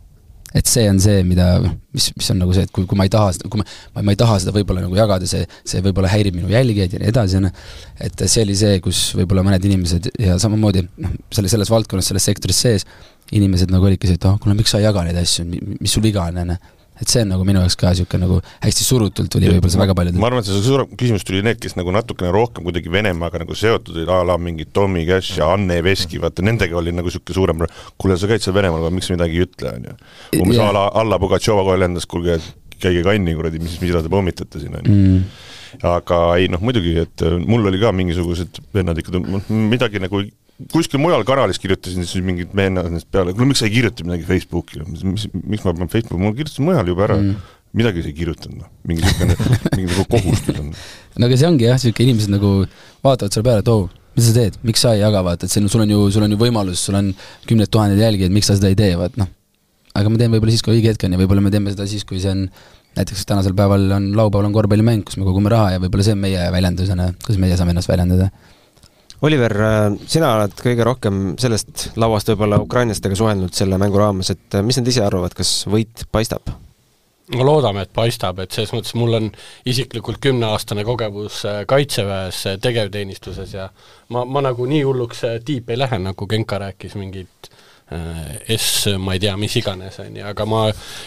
Et 0.53 0.67
see 0.67 0.87
on 0.91 0.99
see, 0.99 1.21
mida, 1.27 1.47
mis, 1.95 2.09
mis 2.17 2.31
on 2.33 2.41
nagu 2.41 2.55
see, 2.55 2.65
et 2.67 2.73
kui, 2.75 2.87
kui 2.89 2.99
ma 2.99 3.07
ei 3.07 3.13
taha 3.13 3.31
seda, 3.37 3.51
kui 3.51 3.61
ma, 3.61 3.65
ma, 3.95 4.03
ma 4.07 4.15
ei 4.15 4.19
taha 4.19 4.39
seda 4.43 4.53
võib-olla 4.55 4.83
nagu 4.83 4.97
jagada, 4.97 5.29
see, 5.29 5.45
see 5.67 5.83
võib-olla 5.85 6.11
häirib 6.11 6.35
minu 6.35 6.51
jälgijaid 6.51 6.97
ja 6.97 7.01
nii 7.01 7.11
edasi, 7.11 7.39
on 7.39 7.47
ju, 7.47 7.53
et 8.07 8.25
see 8.25 8.43
oli 8.43 8.57
see, 8.59 8.81
kus 8.83 9.05
võib-olla 9.19 9.45
mõned 9.47 9.69
inimesed 9.69 10.11
ja 10.19 10.35
samamoodi 10.41 10.83
noh, 10.89 11.15
selle, 11.31 11.51
selles 11.51 11.71
valdkonnas, 11.71 12.11
selles 12.11 12.27
sektoris 12.27 12.61
sees, 12.67 12.87
inimesed 13.31 13.71
nagu 13.71 13.87
olidki 13.87 14.09
see, 14.09 14.19
et 14.19 14.27
oh, 14.27 14.35
kuule, 14.41 14.57
miks 14.59 14.75
sa 14.75 14.81
ei 14.81 14.89
jaga 14.89 15.05
neid 15.07 15.19
asju, 15.21 15.47
mis 15.47 15.95
sul 15.95 16.03
viga 16.03 16.27
on, 16.27 16.43
on 16.43 16.55
ju 16.55 16.61
et 17.01 17.09
see 17.09 17.23
on 17.25 17.31
nagu 17.33 17.45
minu 17.47 17.63
jaoks 17.63 17.77
ka 17.79 17.91
niisugune 17.91 18.25
nagu 18.25 18.37
hästi 18.61 18.85
surutult 18.85 19.31
tuli 19.33 19.49
võib-olla 19.49 19.73
see 19.73 19.81
väga 19.81 19.95
paljudel. 19.97 20.21
ma 20.21 20.29
arvan, 20.29 20.43
et 20.43 20.49
see 20.49 20.63
suurem 20.65 20.91
küsimus 20.99 21.25
tuli 21.27 21.41
need, 21.45 21.59
kes 21.61 21.75
nagu 21.79 21.93
natukene 21.95 22.31
rohkem 22.35 22.65
kuidagi 22.67 22.93
Venemaaga 22.93 23.41
nagu 23.43 23.57
seotud 23.57 23.95
olid, 23.95 24.11
a 24.13 24.21
la 24.27 24.37
mingid 24.41 24.73
Tommy 24.75 25.05
Cash 25.09 25.39
ja 25.41 25.51
Anne 25.55 25.81
Veski, 25.85 26.21
vaata 26.21 26.45
nendega 26.45 26.77
oli 26.79 26.93
nagu 26.95 27.09
niisugune 27.09 27.37
suurem 27.37 27.63
kuule, 28.01 28.17
sa 28.21 28.29
käid 28.29 28.45
seal 28.45 28.55
Venemaal, 28.57 28.85
aga 28.85 28.95
miks 28.95 29.09
sa 29.09 29.17
midagi 29.17 29.39
ei 29.39 29.47
ütle, 29.47 29.75
on 29.77 29.87
ju. 29.89 29.95
umbes 30.41 30.61
a 30.61 30.71
la 30.75 30.87
Alla 31.01 31.19
Pugatšova 31.21 31.65
kohe 31.67 31.79
lendas, 31.81 32.07
kuulge, 32.09 32.37
käige 32.81 33.05
kanni 33.05 33.35
kuradi, 33.37 33.61
mis, 33.63 33.79
mida 33.81 34.03
te 34.03 34.11
pommitate 34.11 34.61
siin, 34.61 34.77
on 34.77 34.85
ju 34.85 34.97
mm. 34.97 35.23
aga 35.87 36.21
ei 36.37 36.49
noh, 36.51 36.61
muidugi, 36.61 36.95
et 37.05 37.25
mul 37.47 37.65
oli 37.69 37.81
ka 37.81 37.93
mingisugused 37.95 38.61
vennad 38.75 39.01
ikka, 39.01 39.23
midagi 39.49 40.01
nagu 40.03 40.21
kuskil 40.71 41.01
mujal 41.01 41.23
kanalis 41.27 41.59
kirjutasin 41.61 42.05
siis 42.07 42.23
mingid 42.25 42.53
nendest 42.57 43.07
peale, 43.13 43.33
kuule 43.35 43.49
miks 43.51 43.63
sa 43.63 43.67
ei 43.69 43.73
kirjuta 43.73 44.05
midagi 44.07 44.27
Facebooki, 44.27 44.83
mis, 44.87 45.27
miks 45.33 45.65
ma 45.65 45.73
pean 45.77 45.91
Facebooki, 45.91 46.21
ma 46.21 46.33
kirjutasin 46.35 46.67
mujal 46.67 46.93
juba 46.93 47.07
ära. 47.09 47.17
Mm. 47.21 47.57
midagi 47.71 48.01
sa 48.03 48.09
ei 48.09 48.15
kirjutanud, 48.17 48.57
noh, 48.59 48.67
mingi 48.83 48.99
niisugune, 48.99 49.35
mingi 49.77 49.85
nagu 49.87 50.03
kohustus 50.11 50.57
on. 50.59 50.73
no 51.15 51.27
aga 51.29 51.37
see 51.39 51.47
ongi 51.47 51.63
jah, 51.69 51.77
niisugune 51.79 52.09
inimesed 52.09 52.33
nagu 52.33 52.49
vaatavad 52.99 53.31
sulle 53.31 53.45
peale, 53.47 53.63
et 53.63 53.71
oo 53.71 53.85
oh,, 53.85 53.93
mis 54.17 54.27
sa 54.27 54.33
teed, 54.35 54.57
miks 54.67 54.83
sa 54.83 54.91
ei 54.91 54.99
jaga, 54.99 55.21
vaata, 55.23 55.47
et 55.47 55.55
on, 55.61 55.69
sul 55.71 55.85
on 55.85 55.93
ju, 55.93 56.01
sul 56.11 56.25
on 56.27 56.35
ju 56.35 56.39
võimalus, 56.41 56.83
sul 56.83 56.99
on 56.99 57.13
kümned 57.47 57.71
tuhanded 57.71 58.03
jälgijad, 58.03 58.35
miks 58.35 58.51
sa 58.51 58.57
seda 58.59 58.73
ei 58.73 58.75
tee, 58.75 58.91
vaat 58.99 59.15
noh. 59.21 59.31
aga 59.95 60.11
ma 60.11 60.19
teen 60.19 60.35
võib-olla 60.35 60.51
siis, 60.51 60.65
kui 60.67 60.75
õige 60.75 60.91
hetk 60.91 61.07
on 61.07 61.15
ja 61.15 61.21
võib-olla 61.23 61.45
me 61.47 61.53
teeme 61.55 61.71
seda 61.71 61.87
siis, 61.87 62.03
kui 62.03 62.19
see 62.19 62.35
on 62.35 62.43
näiteks 62.99 63.23
tänasel 63.29 63.55
päeval 63.55 63.87
on, 63.95 64.11
laupäeval 64.19 64.49
on 64.49 64.57
korvpallimäng, 64.59 65.07
kus 65.07 65.15
me 65.15 65.23
kogume 65.23 65.55
raha 65.55 65.77
ja 65.77 65.79
võib-olla 65.79 66.03
see 66.09 66.17
on 66.17 66.25
meie 66.27 66.51
väljendus, 66.51 66.91
on 66.91 67.05
ju, 67.05 67.13
kus 67.23 67.39
meie 67.39 67.55
saame 67.55 67.71
ennast 67.71 67.87
väljendada 67.87 68.27
Oliver, 69.21 69.53
äh, 69.61 69.85
sina 70.09 70.33
oled 70.37 70.57
kõige 70.57 70.85
rohkem 70.87 71.21
sellest 71.41 71.91
lauast 72.01 72.31
võib-olla 72.31 72.57
ukrainlastega 72.63 73.17
suhelnud 73.17 73.53
selle 73.53 73.77
mängu 73.81 74.01
raames, 74.01 74.33
et 74.33 74.57
äh, 74.57 74.65
mis 74.65 74.79
nad 74.79 74.89
ise 74.89 75.03
arvavad, 75.05 75.35
kas 75.37 75.61
võit 75.69 76.07
paistab? 76.11 76.53
no 77.31 77.45
loodame, 77.47 77.85
et 77.85 77.93
paistab, 77.95 78.41
et 78.43 78.51
selles 78.51 78.73
mõttes 78.75 78.95
mul 78.97 79.15
on 79.15 79.27
isiklikult 79.69 80.17
kümneaastane 80.23 80.83
kogemus 80.87 81.43
äh, 81.47 81.61
Kaitseväes 81.69 82.41
tegevteenistuses 82.65 83.53
ja 83.55 83.69
ma, 84.09 84.25
ma 84.25 84.43
nagu 84.49 84.65
nii 84.67 84.81
hulluks 84.87 85.23
tiip 85.45 85.69
ei 85.69 85.79
lähe, 85.79 86.01
nagu 86.01 86.27
Genka 86.27 86.59
rääkis, 86.65 86.97
mingit 86.99 87.51
Äh, 87.51 87.70
S, 87.91 88.87
ma 88.99 89.17
ei 89.17 89.19
tea, 89.19 89.33
mis 89.39 89.55
iganes, 89.59 89.97
on 89.99 90.15
ju, 90.15 90.23
aga 90.23 90.45
ma 90.47 90.61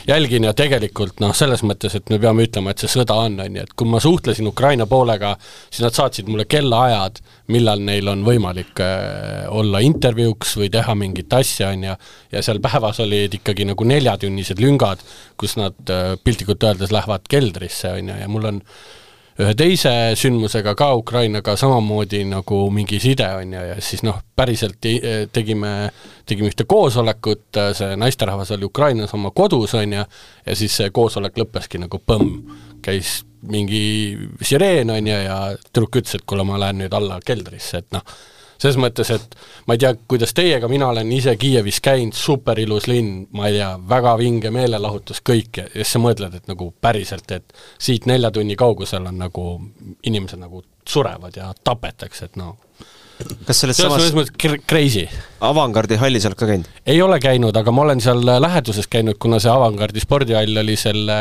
jälgin 0.04 0.44
ja 0.44 0.52
tegelikult 0.56 1.22
noh, 1.22 1.32
selles 1.36 1.62
mõttes, 1.64 1.94
et 1.96 2.10
me 2.12 2.18
peame 2.20 2.44
ütlema, 2.44 2.74
et 2.74 2.82
see 2.82 2.90
sõda 2.92 3.16
on, 3.24 3.38
on 3.40 3.56
ju, 3.56 3.64
et 3.64 3.72
kui 3.72 3.88
ma 3.88 4.00
suhtlesin 4.04 4.50
Ukraina 4.50 4.84
poolega, 4.90 5.32
siis 5.70 5.80
nad 5.86 5.96
saatsid 5.96 6.28
mulle 6.28 6.44
kellaajad, 6.50 7.22
millal 7.54 7.80
neil 7.84 8.10
on 8.12 8.24
võimalik 8.26 8.82
äh, 8.84 9.46
olla 9.48 9.80
intervjuuks 9.84 10.58
või 10.60 10.68
teha 10.74 10.96
mingit 11.00 11.32
asja, 11.36 11.70
on 11.72 11.86
ju, 11.88 11.94
ja 12.36 12.44
seal 12.44 12.60
päevas 12.64 13.00
olid 13.04 13.38
ikkagi 13.40 13.64
nagu 13.70 13.88
neljatunnised 13.88 14.60
lüngad, 14.60 15.00
kus 15.40 15.56
nad 15.60 15.94
äh, 15.94 16.18
piltlikult 16.20 16.68
öeldes 16.68 16.92
lähevad 16.92 17.24
keldrisse, 17.32 17.96
on 17.96 18.12
ju, 18.12 18.18
ja 18.20 18.28
mul 18.28 18.52
on 18.52 18.60
ühe 19.40 19.54
teise 19.58 19.90
sündmusega 20.18 20.76
ka 20.78 20.92
Ukrainaga 20.94 21.56
samamoodi 21.58 22.22
nagu 22.28 22.58
mingi 22.74 23.00
side, 23.02 23.26
on 23.40 23.54
ju, 23.56 23.62
ja 23.72 23.78
siis 23.82 24.04
noh, 24.06 24.20
päriselt 24.36 24.78
tegime, 25.34 25.72
tegime 26.26 26.52
ühte 26.52 26.66
koosolekut, 26.70 27.60
see 27.74 27.96
naisterahvas 27.98 28.54
oli 28.54 28.68
Ukrainas 28.68 29.14
oma 29.16 29.32
kodus, 29.34 29.74
on 29.78 29.96
ju, 29.98 30.04
ja 30.46 30.58
siis 30.58 30.76
see 30.78 30.92
koosolek 30.94 31.40
lõppeski 31.42 31.82
nagu 31.82 31.98
põmm, 31.98 32.36
käis 32.84 33.22
mingi 33.50 33.82
sireen, 34.42 34.94
on 34.94 35.10
ju, 35.10 35.18
ja 35.26 35.40
tüdruk 35.66 35.98
ütles, 36.00 36.14
et 36.20 36.26
kuule, 36.28 36.46
ma 36.46 36.60
lähen 36.62 36.84
nüüd 36.84 36.94
alla 36.94 37.18
keldrisse, 37.24 37.82
et 37.82 37.90
noh, 37.96 38.06
selles 38.58 38.78
mõttes, 38.80 39.10
et 39.14 39.36
ma 39.68 39.76
ei 39.76 39.82
tea, 39.82 39.94
kuidas 40.08 40.34
teie, 40.36 40.56
aga 40.58 40.68
mina 40.70 40.88
olen 40.92 41.10
ise 41.12 41.36
Kiievis 41.40 41.80
käinud, 41.84 42.16
superilus 42.18 42.88
linn, 42.90 43.24
ma 43.36 43.48
ei 43.48 43.58
tea, 43.58 43.70
väga 43.90 44.14
vinge 44.20 44.52
meelelahutus, 44.54 45.22
kõik, 45.26 45.62
ja 45.62 45.66
siis 45.74 45.94
sa 45.96 46.02
mõtled, 46.02 46.36
et 46.38 46.50
nagu 46.50 46.70
päriselt, 46.80 47.30
et 47.34 47.56
siit 47.78 48.06
nelja 48.10 48.30
tunni 48.34 48.56
kaugusel 48.58 49.10
on 49.10 49.18
nagu 49.24 49.48
inimesed 50.06 50.40
nagu 50.40 50.64
surevad 50.88 51.36
ja 51.36 51.52
tapetakse, 51.64 52.30
et 52.30 52.36
noh, 52.40 52.56
kas 53.46 53.60
selles 53.62 53.78
samas 53.78 54.02
selles 54.02 54.16
mõttes 54.16 54.64
crazy. 54.68 55.06
Avangardi 55.44 55.98
hallis 56.00 56.24
oled 56.24 56.38
ka 56.40 56.48
käinud? 56.48 56.68
ei 56.88 57.00
ole 57.04 57.18
käinud, 57.20 57.56
aga 57.56 57.72
ma 57.74 57.84
olen 57.84 58.00
seal 58.00 58.22
läheduses 58.24 58.88
käinud, 58.90 59.18
kuna 59.20 59.40
see 59.42 59.52
Avangardi 59.52 60.02
spordihall 60.02 60.62
oli 60.62 60.76
selle 60.80 61.18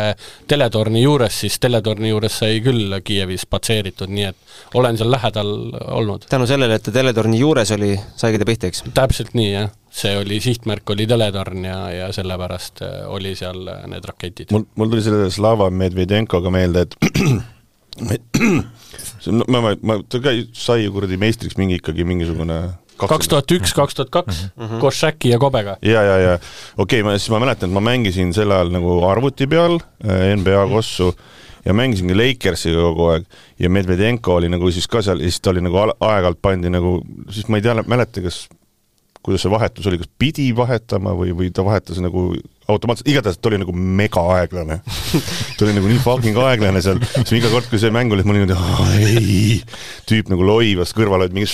teletorni 0.50 1.04
juures, 1.04 1.42
siis 1.44 1.60
teletorni 1.64 2.14
juures 2.14 2.40
sai 2.44 2.62
küll 2.64 3.00
Kiievis 3.04 3.46
patseeritud, 3.50 4.12
nii 4.14 4.28
et 4.32 4.60
olen 4.80 5.00
seal 5.00 5.12
lähedal 5.12 5.54
olnud. 6.00 6.28
tänu 6.30 6.48
sellele, 6.50 6.80
et 6.80 6.86
ta 6.88 6.94
teletorni 6.96 7.40
juures 7.42 7.72
oli, 7.76 7.94
saigi 8.20 8.42
ta 8.42 8.50
pihta, 8.50 8.72
eks? 8.72 8.86
täpselt 8.94 9.34
nii, 9.38 9.50
jah. 9.54 9.72
see 9.94 10.16
oli, 10.18 10.40
sihtmärk 10.42 10.90
oli 10.96 11.08
teletorn 11.10 11.66
ja, 11.68 11.80
ja 11.94 12.12
sellepärast 12.16 12.82
äh, 12.86 13.02
oli 13.14 13.36
seal 13.38 13.68
äh, 13.68 13.84
need 13.92 14.08
raketid. 14.08 14.54
mul, 14.56 14.66
mul 14.76 14.94
tuli 14.94 15.06
selle 15.06 15.30
Slava 15.32 15.70
Medvedenkoga 15.70 16.54
meelde, 16.54 16.88
et 16.88 16.98
ma, 19.52 19.60
ma, 19.62 19.76
ma, 19.82 20.00
ta 20.10 20.22
käi-, 20.24 20.48
sai 20.58 20.86
ju 20.86 20.94
kuradi 20.96 21.20
meistriks 21.22 21.60
mingi 21.60 21.80
ikkagi 21.82 22.08
mingisugune 22.08 22.62
kaks 23.02 23.30
tuhat 23.32 23.52
üks, 23.56 23.74
kaks 23.76 23.98
tuhat 23.98 24.12
kaks, 24.14 24.44
mhm. 24.56 24.82
koos 24.82 24.98
Shaqi 25.02 25.34
ja 25.34 25.40
Kobega. 25.42 25.78
ja, 25.82 26.04
ja, 26.04 26.18
ja 26.22 26.34
okei 26.38 27.02
okay,, 27.02 27.06
ma 27.06 27.16
siis 27.18 27.32
ma 27.34 27.42
mäletan, 27.44 27.72
et 27.72 27.78
ma 27.78 27.84
mängisin 27.84 28.34
sel 28.36 28.54
ajal 28.54 28.74
nagu 28.74 29.00
arvuti 29.10 29.48
peal 29.50 29.80
äh, 30.06 30.34
NBA 30.38 30.68
kossu 30.72 31.14
ja 31.66 31.76
mängisingi 31.76 32.16
Lakersiga 32.18 32.84
kogu 32.90 33.10
aeg 33.14 33.28
ja 33.62 33.72
Medvedenko 33.72 34.40
oli 34.40 34.52
nagu 34.52 34.72
siis 34.74 34.88
ka 34.92 35.04
seal 35.06 35.24
ja 35.24 35.30
siis 35.32 35.42
ta 35.42 35.54
oli 35.54 35.64
nagu 35.64 35.80
aeg-ajalt 35.80 36.42
pandi 36.44 36.72
nagu, 36.74 37.00
siis 37.32 37.48
ma 37.50 37.60
ei 37.60 37.66
tea, 37.66 37.78
mäleta, 37.88 38.24
kas 38.26 38.46
kuidas 39.24 39.44
see 39.46 39.52
vahetus 39.54 39.88
oli, 39.88 40.00
kas 40.02 40.10
pidi 40.20 40.50
vahetama 40.56 41.14
või, 41.16 41.32
või 41.38 41.48
ta 41.56 41.64
vahetas 41.66 42.00
nagu 42.04 42.34
automaatselt, 42.68 43.08
igatahes 43.12 43.38
ta 43.40 43.50
oli 43.50 43.60
nagu 43.60 43.74
mega 43.76 44.22
aeglane 44.38 44.80
ta 45.58 45.66
oli 45.66 45.74
nagu 45.76 45.88
nii 45.90 46.00
fucking 46.04 46.38
aeglane 46.44 46.82
seal, 46.84 47.00
siis 47.16 47.34
iga 47.40 47.52
kord, 47.52 47.68
kui 47.72 47.80
see 47.82 47.92
mäng 47.94 48.14
oli, 48.16 48.24
ma 48.28 48.36
olin 48.36 48.46
niimoodi, 48.48 49.04
ei, 49.04 49.58
tüüp 50.10 50.32
nagu 50.32 50.48
loivas 50.48 50.92
kõrval, 50.96 51.26
olid 51.26 51.36
mingi 51.36 51.52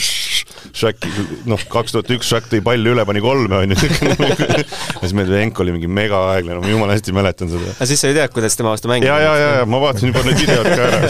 Shaq, 0.70 1.08
noh, 1.50 1.62
kaks 1.72 1.96
tuhat 1.96 2.12
üks 2.14 2.30
Shaq 2.30 2.46
tõi 2.52 2.62
palli 2.64 2.92
üle, 2.92 3.04
pani 3.08 3.22
kolme, 3.24 3.56
onju. 3.64 3.76
ja 3.80 5.02
siis 5.02 5.16
Medvedenko 5.18 5.64
oli 5.66 5.74
mingi 5.76 5.90
mega 5.90 6.18
aeglane, 6.36 6.62
ma 6.62 6.70
jumala 6.72 6.96
hästi 6.98 7.16
mäletan 7.16 7.48
seda. 7.52 7.74
aga 7.76 7.90
siis 7.90 8.00
sa 8.02 8.12
ei 8.12 8.18
tea, 8.18 8.28
kuidas 8.34 8.58
tema 8.60 8.74
vastu 8.76 8.92
mängida? 8.92 9.10
ja, 9.10 9.18
ja, 9.26 9.34
ja, 9.40 9.50
ja 9.62 9.66
ma 9.70 9.78
vaatasin 9.82 10.14
juba 10.14 10.26
need 10.28 10.40
videod 10.46 10.68
ka 10.70 10.82
ära 10.90 11.00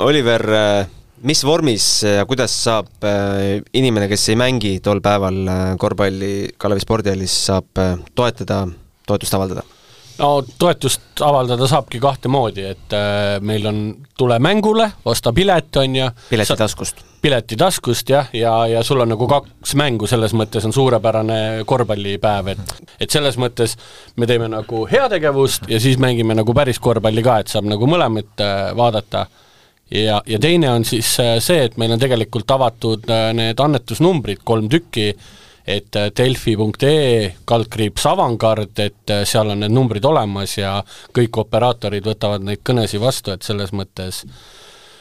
Oliver 0.00 0.42
äh, 0.56 0.86
mis 1.26 1.42
vormis 1.44 1.88
ja 2.04 2.24
kuidas 2.28 2.54
saab 2.64 3.04
äh, 3.04 3.60
inimene, 3.76 4.08
kes 4.10 4.28
ei 4.32 4.38
mängi 4.40 4.78
tol 4.84 5.02
päeval 5.04 5.42
äh, 5.48 5.66
korvpalli 5.80 6.32
Kalevi 6.60 6.84
spordihallis, 6.84 7.34
saab 7.50 7.82
äh, 7.82 7.98
toetada, 8.14 8.64
toetust 9.08 9.36
avaldada? 9.36 9.66
no 10.20 10.30
toetust 10.58 11.22
avaldada 11.24 11.66
saabki 11.70 12.00
kahte 12.02 12.30
moodi, 12.32 12.64
et 12.74 12.96
äh, 12.96 13.38
meil 13.44 13.66
on 13.68 13.80
tule 14.18 14.38
mängule, 14.42 14.90
osta 15.08 15.32
pilet, 15.36 15.76
on 15.80 15.96
ju. 15.96 16.08
pileti 16.30 16.56
taskust. 16.58 17.04
pileti 17.22 17.56
taskust 17.60 18.12
jah, 18.12 18.28
ja, 18.32 18.52
ja, 18.66 18.78
ja 18.78 18.84
sul 18.84 19.00
on 19.00 19.12
nagu 19.14 19.28
kaks 19.30 19.74
mängu, 19.80 20.08
selles 20.10 20.34
mõttes 20.36 20.66
on 20.68 20.76
suurepärane 20.76 21.40
korvpallipäev, 21.68 22.52
et 22.54 22.74
et 23.00 23.10
selles 23.10 23.38
mõttes 23.40 23.76
me 24.16 24.28
teeme 24.28 24.48
nagu 24.52 24.86
heategevust 24.90 25.68
ja 25.68 25.80
siis 25.80 25.98
mängime 26.00 26.36
nagu 26.36 26.54
päris 26.56 26.80
korvpalli 26.80 27.24
ka, 27.24 27.40
et 27.40 27.52
saab 27.52 27.68
nagu 27.70 27.88
mõlemat 27.88 28.44
äh, 28.44 28.58
vaadata 28.76 29.26
ja, 29.90 30.22
ja 30.26 30.38
teine 30.38 30.70
on 30.72 30.84
siis 30.84 31.12
äh, 31.20 31.36
see, 31.42 31.64
et 31.66 31.76
meil 31.80 31.92
on 31.94 32.00
tegelikult 32.00 32.50
avatud 32.50 33.10
äh, 33.10 33.30
need 33.36 33.60
annetusnumbrid, 33.60 34.44
kolm 34.44 34.70
tükki, 34.72 35.10
et 35.66 35.98
äh, 35.98 36.08
delfi.ee 36.16 37.34
kaldkriips 37.48 38.06
avangard, 38.10 38.72
et 38.78 39.16
seal 39.28 39.52
on 39.52 39.64
need 39.64 39.74
numbrid 39.74 40.06
olemas 40.06 40.56
ja 40.58 40.78
kõik 41.16 41.42
operaatorid 41.44 42.06
võtavad 42.06 42.46
neid 42.46 42.64
kõnesid 42.66 43.02
vastu, 43.02 43.34
et 43.34 43.46
selles 43.46 43.74
mõttes 43.76 44.24
äh, 44.24 44.59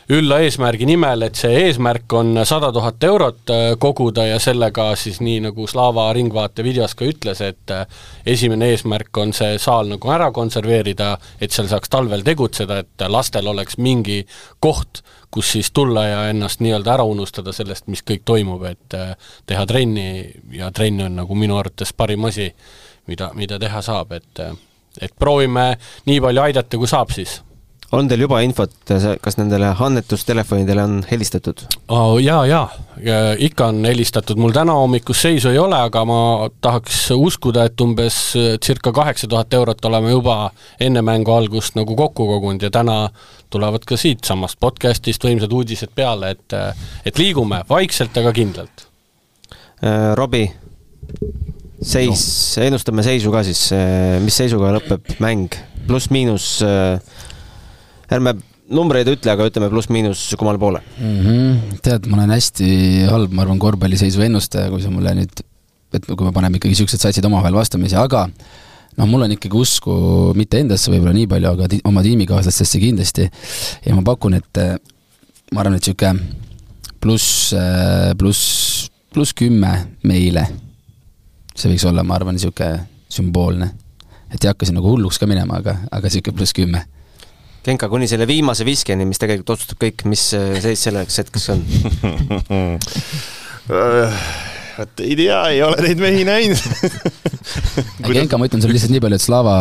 ülla 0.09 0.39
eesmärgi 0.41 0.87
nimel, 0.89 1.21
et 1.27 1.37
see 1.37 1.51
eesmärk 1.67 2.13
on 2.17 2.39
sada 2.47 2.71
tuhat 2.73 3.03
eurot 3.05 3.51
äh, 3.53 3.65
koguda 3.81 4.25
ja 4.25 4.39
sellega 4.41 4.87
siis 4.97 5.19
nii, 5.21 5.43
nagu 5.45 5.67
Slava 5.69 6.07
Ringvaate 6.17 6.63
videos 6.65 6.95
ka 6.97 7.05
ütles, 7.05 7.41
et 7.45 7.73
äh, 7.73 7.85
esimene 8.25 8.71
eesmärk 8.73 9.17
on 9.21 9.33
see 9.37 9.59
saal 9.61 9.91
nagu 9.93 10.13
ära 10.13 10.31
konserveerida, 10.33 11.11
et 11.41 11.53
seal 11.53 11.69
saaks 11.69 11.93
talvel 11.93 12.25
tegutseda, 12.25 12.79
et 12.81 13.05
lastel 13.07 13.51
oleks 13.51 13.77
mingi 13.77 14.23
koht, 14.59 15.03
kus 15.29 15.51
siis 15.53 15.69
tulla 15.77 16.07
ja 16.07 16.23
ennast 16.31 16.63
nii-öelda 16.65 16.95
ära 16.95 17.05
unustada 17.05 17.53
sellest, 17.53 17.85
mis 17.93 18.01
kõik 18.01 18.25
toimub, 18.25 18.65
et 18.65 18.97
äh, 18.97 19.11
teha 19.45 19.67
trenni 19.69 20.07
ja 20.57 20.71
trenn 20.73 21.05
on 21.05 21.21
nagu 21.21 21.37
minu 21.37 21.59
arvates 21.59 21.93
parim 21.93 22.25
asi, 22.25 22.49
mida, 23.05 23.29
mida 23.37 23.61
teha 23.61 23.83
saab, 23.85 24.17
et 24.17 24.41
et 24.99 25.13
proovime 25.15 25.75
nii 26.09 26.17
palju 26.19 26.41
aidata, 26.41 26.77
kui 26.81 26.89
saab 26.89 27.13
siis 27.13 27.37
on 27.91 28.09
teil 28.09 28.21
juba 28.25 28.41
infot, 28.45 28.73
kas 29.21 29.37
nendele 29.39 29.71
annetustelefonidele 29.73 30.83
on 30.83 30.99
helistatud 31.09 31.63
oh,? 31.87 32.17
jaa, 32.21 32.43
jaa, 32.49 32.67
ikka 33.41 33.69
on 33.71 33.81
helistatud, 33.87 34.37
mul 34.41 34.53
täna 34.55 34.75
hommikust 34.77 35.25
seisu 35.25 35.49
ei 35.53 35.59
ole, 35.61 35.77
aga 35.89 36.03
ma 36.07 36.19
tahaks 36.61 37.07
uskuda, 37.15 37.65
et 37.69 37.81
umbes 37.81 38.19
circa 38.65 38.93
kaheksa 38.95 39.29
tuhat 39.31 39.53
eurot 39.57 39.85
oleme 39.89 40.13
juba 40.13 40.37
enne 40.79 41.01
mängu 41.05 41.33
algust 41.33 41.77
nagu 41.79 41.97
kokku 41.97 42.27
kogunud 42.33 42.67
ja 42.67 42.71
täna 42.73 42.99
tulevad 43.49 43.85
ka 43.89 43.97
siitsamast 43.97 44.59
podcast'ist 44.61 45.25
võimsad 45.25 45.53
uudised 45.55 45.93
peale, 45.95 46.35
et 46.35 46.57
et 47.05 47.17
liigume 47.17 47.63
vaikselt, 47.69 48.17
aga 48.21 48.33
kindlalt. 48.35 48.85
Äh, 49.79 50.11
Robbie, 50.19 50.51
seis 51.81 52.21
no., 52.57 52.65
ennustame 52.67 53.05
seisu 53.05 53.31
ka 53.33 53.43
siis, 53.47 53.69
äh, 53.73 54.19
mis 54.23 54.37
seisuga 54.37 54.73
lõpeb 54.75 55.15
mäng, 55.23 55.55
pluss-miinus 55.87 56.51
äh, 56.67 56.99
ärme 58.15 58.35
numbreid 58.69 59.09
ütle, 59.09 59.33
aga 59.33 59.47
ütleme 59.49 59.69
pluss-miinus 59.71 60.23
kummale 60.37 60.61
poole 60.61 60.81
mm. 60.99 61.19
-hmm. 61.25 61.77
tead, 61.85 62.07
ma 62.09 62.19
olen 62.19 62.33
hästi 62.35 62.69
halb, 63.09 63.33
ma 63.33 63.45
arvan, 63.45 63.61
korvpalliseisu 63.61 64.21
ennustaja, 64.25 64.69
kui 64.73 64.81
sa 64.83 64.91
mulle 64.93 65.15
nüüd, 65.17 65.41
et 65.93 66.09
kui 66.09 66.25
me 66.25 66.33
paneme 66.33 66.59
ikkagi 66.59 66.75
niisugused 66.75 67.01
satsid 67.01 67.25
omavahel 67.25 67.57
vastamisi, 67.57 67.97
aga 67.97 68.27
noh, 68.97 69.07
mul 69.09 69.25
on 69.25 69.33
ikkagi 69.33 69.57
usku 69.57 69.95
mitte 70.37 70.61
endasse 70.61 70.91
võib-olla 70.93 71.15
nii 71.17 71.29
palju, 71.31 71.55
aga 71.55 71.69
ti 71.71 71.81
oma 71.89 72.03
tiimikaaslastesse 72.05 72.81
kindlasti. 72.81 73.29
ja 73.85 73.95
ma 73.97 74.05
pakun, 74.05 74.37
et 74.37 74.61
ma 75.53 75.63
arvan, 75.63 75.79
et 75.79 75.85
niisugune 75.85 76.19
pluss, 77.01 77.55
pluss, 78.17 78.89
pluss 79.13 79.33
kümme 79.33 79.73
meile. 80.03 80.45
see 81.55 81.71
võiks 81.71 81.87
olla, 81.89 82.03
ma 82.03 82.19
arvan, 82.19 82.37
niisugune 82.37 82.85
sümboolne. 83.09 83.71
et 84.29 84.43
ei 84.43 84.53
hakka 84.53 84.65
siin 84.65 84.77
nagu 84.77 84.93
hulluks 84.93 85.17
ka 85.17 85.27
minema, 85.27 85.57
aga, 85.57 85.79
aga 85.89 86.05
niisugune 86.05 86.37
pluss 86.37 86.53
kümme 86.53 86.85
Genka 87.65 87.89
kuni 87.91 88.07
selle 88.07 88.27
viimase 88.29 88.65
viskeni, 88.67 89.05
mis 89.07 89.19
tegelikult 89.21 89.57
otsustab 89.57 89.81
kõik, 89.83 90.05
mis 90.09 90.29
äh, 90.37 90.59
seis 90.63 90.85
selleks 90.87 91.19
hetkeks 91.23 91.49
on 91.55 91.65
vot 94.79 95.01
ei 95.03 95.15
tea, 95.19 95.39
ei 95.53 95.61
ole 95.63 95.79
neid 95.83 95.99
mehi 96.01 96.25
näinud 96.27 96.59
Genka, 98.09 98.39
ma 98.39 98.47
ütlen 98.47 98.63
sulle 98.63 98.75
lihtsalt 98.75 98.93
nii 98.93 99.01
palju, 99.03 99.19
et 99.19 99.23
Slava 99.23 99.55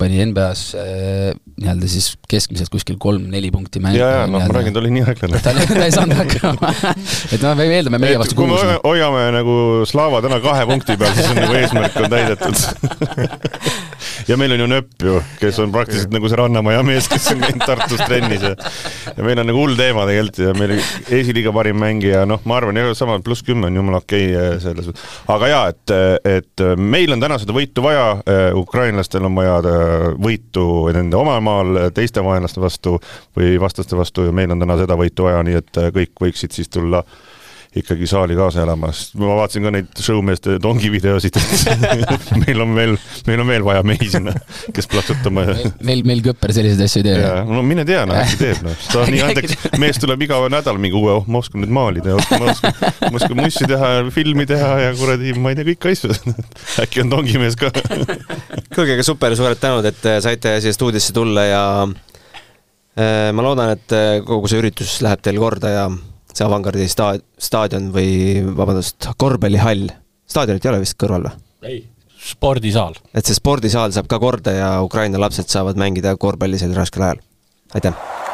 pani 0.00 0.20
NBA-s 0.28 0.62
äh, 0.78 1.32
nii-öelda 1.58 1.90
siis 1.90 2.10
keskmiselt 2.30 2.70
kuskil 2.72 2.98
kolm-neli 3.00 3.50
punkti 3.54 3.82
mängu. 3.82 4.00
ja, 4.00 4.10
ja 4.20 4.26
noh, 4.30 4.44
ma 4.44 4.58
räägin, 4.58 4.76
ta 4.76 4.82
oli 4.82 4.92
nii 4.94 5.04
aeglane. 5.08 5.42
ta 5.44 5.84
ei 5.84 5.94
saanud 5.94 6.18
hakkama 6.20 6.72
et 7.34 7.44
no 7.44 7.54
me 7.58 7.68
eeldame 7.72 8.02
meie 8.02 8.20
vastu 8.20 8.38
kuus. 8.38 8.52
kui 8.52 8.70
me 8.70 8.78
hoiame 8.84 9.28
nagu 9.38 9.58
Slava 9.88 10.22
täna 10.24 10.40
kahe 10.44 10.66
punkti 10.68 10.98
peal, 11.00 11.14
siis 11.16 11.30
on 11.32 11.42
nagu 11.42 11.60
eesmärk 11.62 12.00
on 12.02 12.10
täidetud 12.12 12.56
ja 14.28 14.36
meil 14.40 14.52
on 14.52 14.60
ju 14.62 14.68
Nööp 14.68 15.04
ju, 15.04 15.20
kes 15.40 15.58
on 15.62 15.72
praktiliselt 15.72 16.12
nagu 16.12 16.28
see 16.28 16.38
Rannamaja 16.38 16.82
mees, 16.86 17.08
kes 17.08 17.30
on 17.32 17.42
käinud 17.42 17.64
Tartus 17.64 18.02
trennis 18.04 18.44
ja 18.44 18.54
ja 19.16 19.24
meil 19.24 19.40
on 19.40 19.48
nagu 19.48 19.62
hull 19.62 19.78
teema 19.78 20.04
tegelikult 20.08 20.40
ja 20.42 20.54
meil 20.58 20.74
esiliiga 20.78 21.52
parim 21.54 21.78
mängija, 21.80 22.24
noh, 22.28 22.42
ma 22.48 22.58
arvan, 22.58 22.78
jah, 22.78 22.90
sama 22.98 23.18
pluss 23.24 23.44
kümme 23.46 23.68
on 23.70 23.78
jumala 23.80 24.02
okei 24.02 24.28
okay 24.32 24.44
eh, 24.44 24.58
selles 24.62 24.90
mõttes. 24.90 25.06
aga 25.34 25.50
jaa, 25.52 25.62
et, 25.72 25.94
et 26.28 26.64
meil 26.76 27.14
on 27.14 27.24
täna 27.24 27.38
seda 27.40 27.56
võitu 27.56 27.84
vaja, 27.84 28.06
eh, 28.28 28.50
ukrainlastel 28.58 29.26
on 29.28 29.38
vaja 29.38 29.58
eh, 29.64 30.10
võitu 30.28 30.66
nende 30.94 31.18
oma 31.18 31.38
maal 31.44 31.82
teiste 31.96 32.24
vaenlaste 32.24 32.62
vastu 32.62 32.98
või 33.38 33.56
vastaste 33.60 33.98
vastu 33.98 34.28
ja 34.28 34.36
meil 34.36 34.52
on 34.54 34.62
täna 34.62 34.78
seda 34.80 34.98
võitu 34.98 35.28
vaja, 35.28 35.42
nii 35.46 35.60
et 35.62 35.82
kõik 35.96 36.14
võiksid 36.28 36.54
siis 36.54 36.70
tulla 36.72 37.02
ikkagi 37.76 38.06
saali 38.08 38.36
kaasa 38.36 38.62
elama, 38.64 38.88
sest 38.96 39.18
ma 39.20 39.34
vaatasin 39.36 39.66
ka 39.66 39.72
neid 39.74 40.00
showmeeste 40.00 40.56
tongi 40.64 40.88
videosid, 40.92 41.36
et 41.36 42.30
meil 42.46 42.64
on 42.64 42.72
veel, 42.76 42.94
meil 43.28 43.42
on 43.44 43.50
veel 43.50 43.66
vaja 43.66 43.82
mehi 43.86 44.08
sinna, 44.08 44.32
kes 44.74 44.88
plaksutama 44.88 45.44
ja 45.44 45.56
meil, 45.84 46.00
meil 46.08 46.22
Kõpper 46.24 46.52
selliseid 46.56 46.80
asju 46.86 47.02
ei 47.02 47.06
tee. 47.06 47.28
no 47.48 47.62
mine 47.66 47.84
tea, 47.88 48.06
noh, 48.08 48.16
äkki 48.18 48.40
teeb, 48.40 48.62
noh. 48.64 48.80
ta 48.88 49.02
on 49.04 49.12
nii 49.12 49.22
andekas, 49.26 49.68
mees 49.80 50.00
tuleb 50.00 50.24
iga 50.24 50.40
nädal 50.52 50.80
mingi 50.80 50.96
uue, 50.98 51.18
oh, 51.20 51.28
ma 51.28 51.42
oskan 51.42 51.62
nüüd 51.62 51.72
maalida 51.76 52.14
ja 52.14 52.18
oskan, 52.18 52.42
ma 52.42 52.54
oskan, 52.54 52.74
ma 53.04 53.14
oskan 53.20 53.38
mussi 53.42 53.68
teha 53.68 53.92
ja 53.98 54.02
filmi 54.16 54.48
teha 54.48 54.72
ja 54.86 54.90
kuradi, 54.98 55.36
ma 55.36 55.52
ei 55.52 55.60
tea, 55.60 55.68
kõiki 55.68 55.92
asju. 55.92 56.36
äkki 56.84 57.04
on 57.04 57.12
tongimees 57.12 57.56
ka 57.60 57.70
kuulge, 58.74 58.96
aga 58.96 59.06
super, 59.06 59.36
suured 59.38 59.60
tänud, 59.60 59.86
et 59.88 60.08
äh, 60.08 60.20
saite 60.24 60.58
siia 60.64 60.74
stuudiosse 60.74 61.14
tulla 61.16 61.44
ja 61.46 61.62
äh, 61.84 63.28
ma 63.36 63.44
loodan, 63.44 63.76
et 63.76 63.96
äh, 63.96 64.18
kogu 64.26 64.50
see 64.50 64.60
üritus 64.64 64.98
läheb 65.04 65.22
teil 65.24 65.40
korda 65.42 65.74
ja 65.74 65.88
see 66.38 66.46
Avangardi 66.46 66.88
sta-, 66.90 67.18
staadion 67.38 67.90
või 67.94 68.42
vabandust, 68.58 69.10
korvpallihall, 69.18 69.90
staadionit 70.28 70.66
ei 70.66 70.72
ole 70.72 70.82
vist 70.84 70.98
kõrval 71.00 71.28
või? 71.28 71.36
ei, 71.66 71.82
spordisaal. 72.30 72.98
et 73.14 73.26
see 73.26 73.38
spordisaal 73.38 73.94
saab 73.96 74.10
ka 74.10 74.20
korda 74.22 74.54
ja 74.54 74.70
Ukraina 74.86 75.20
lapsed 75.20 75.50
saavad 75.50 75.80
mängida 75.80 76.16
korvpalli 76.16 76.60
sel 76.60 76.76
raskel 76.78 77.08
ajal. 77.08 77.22
aitäh! 77.74 78.27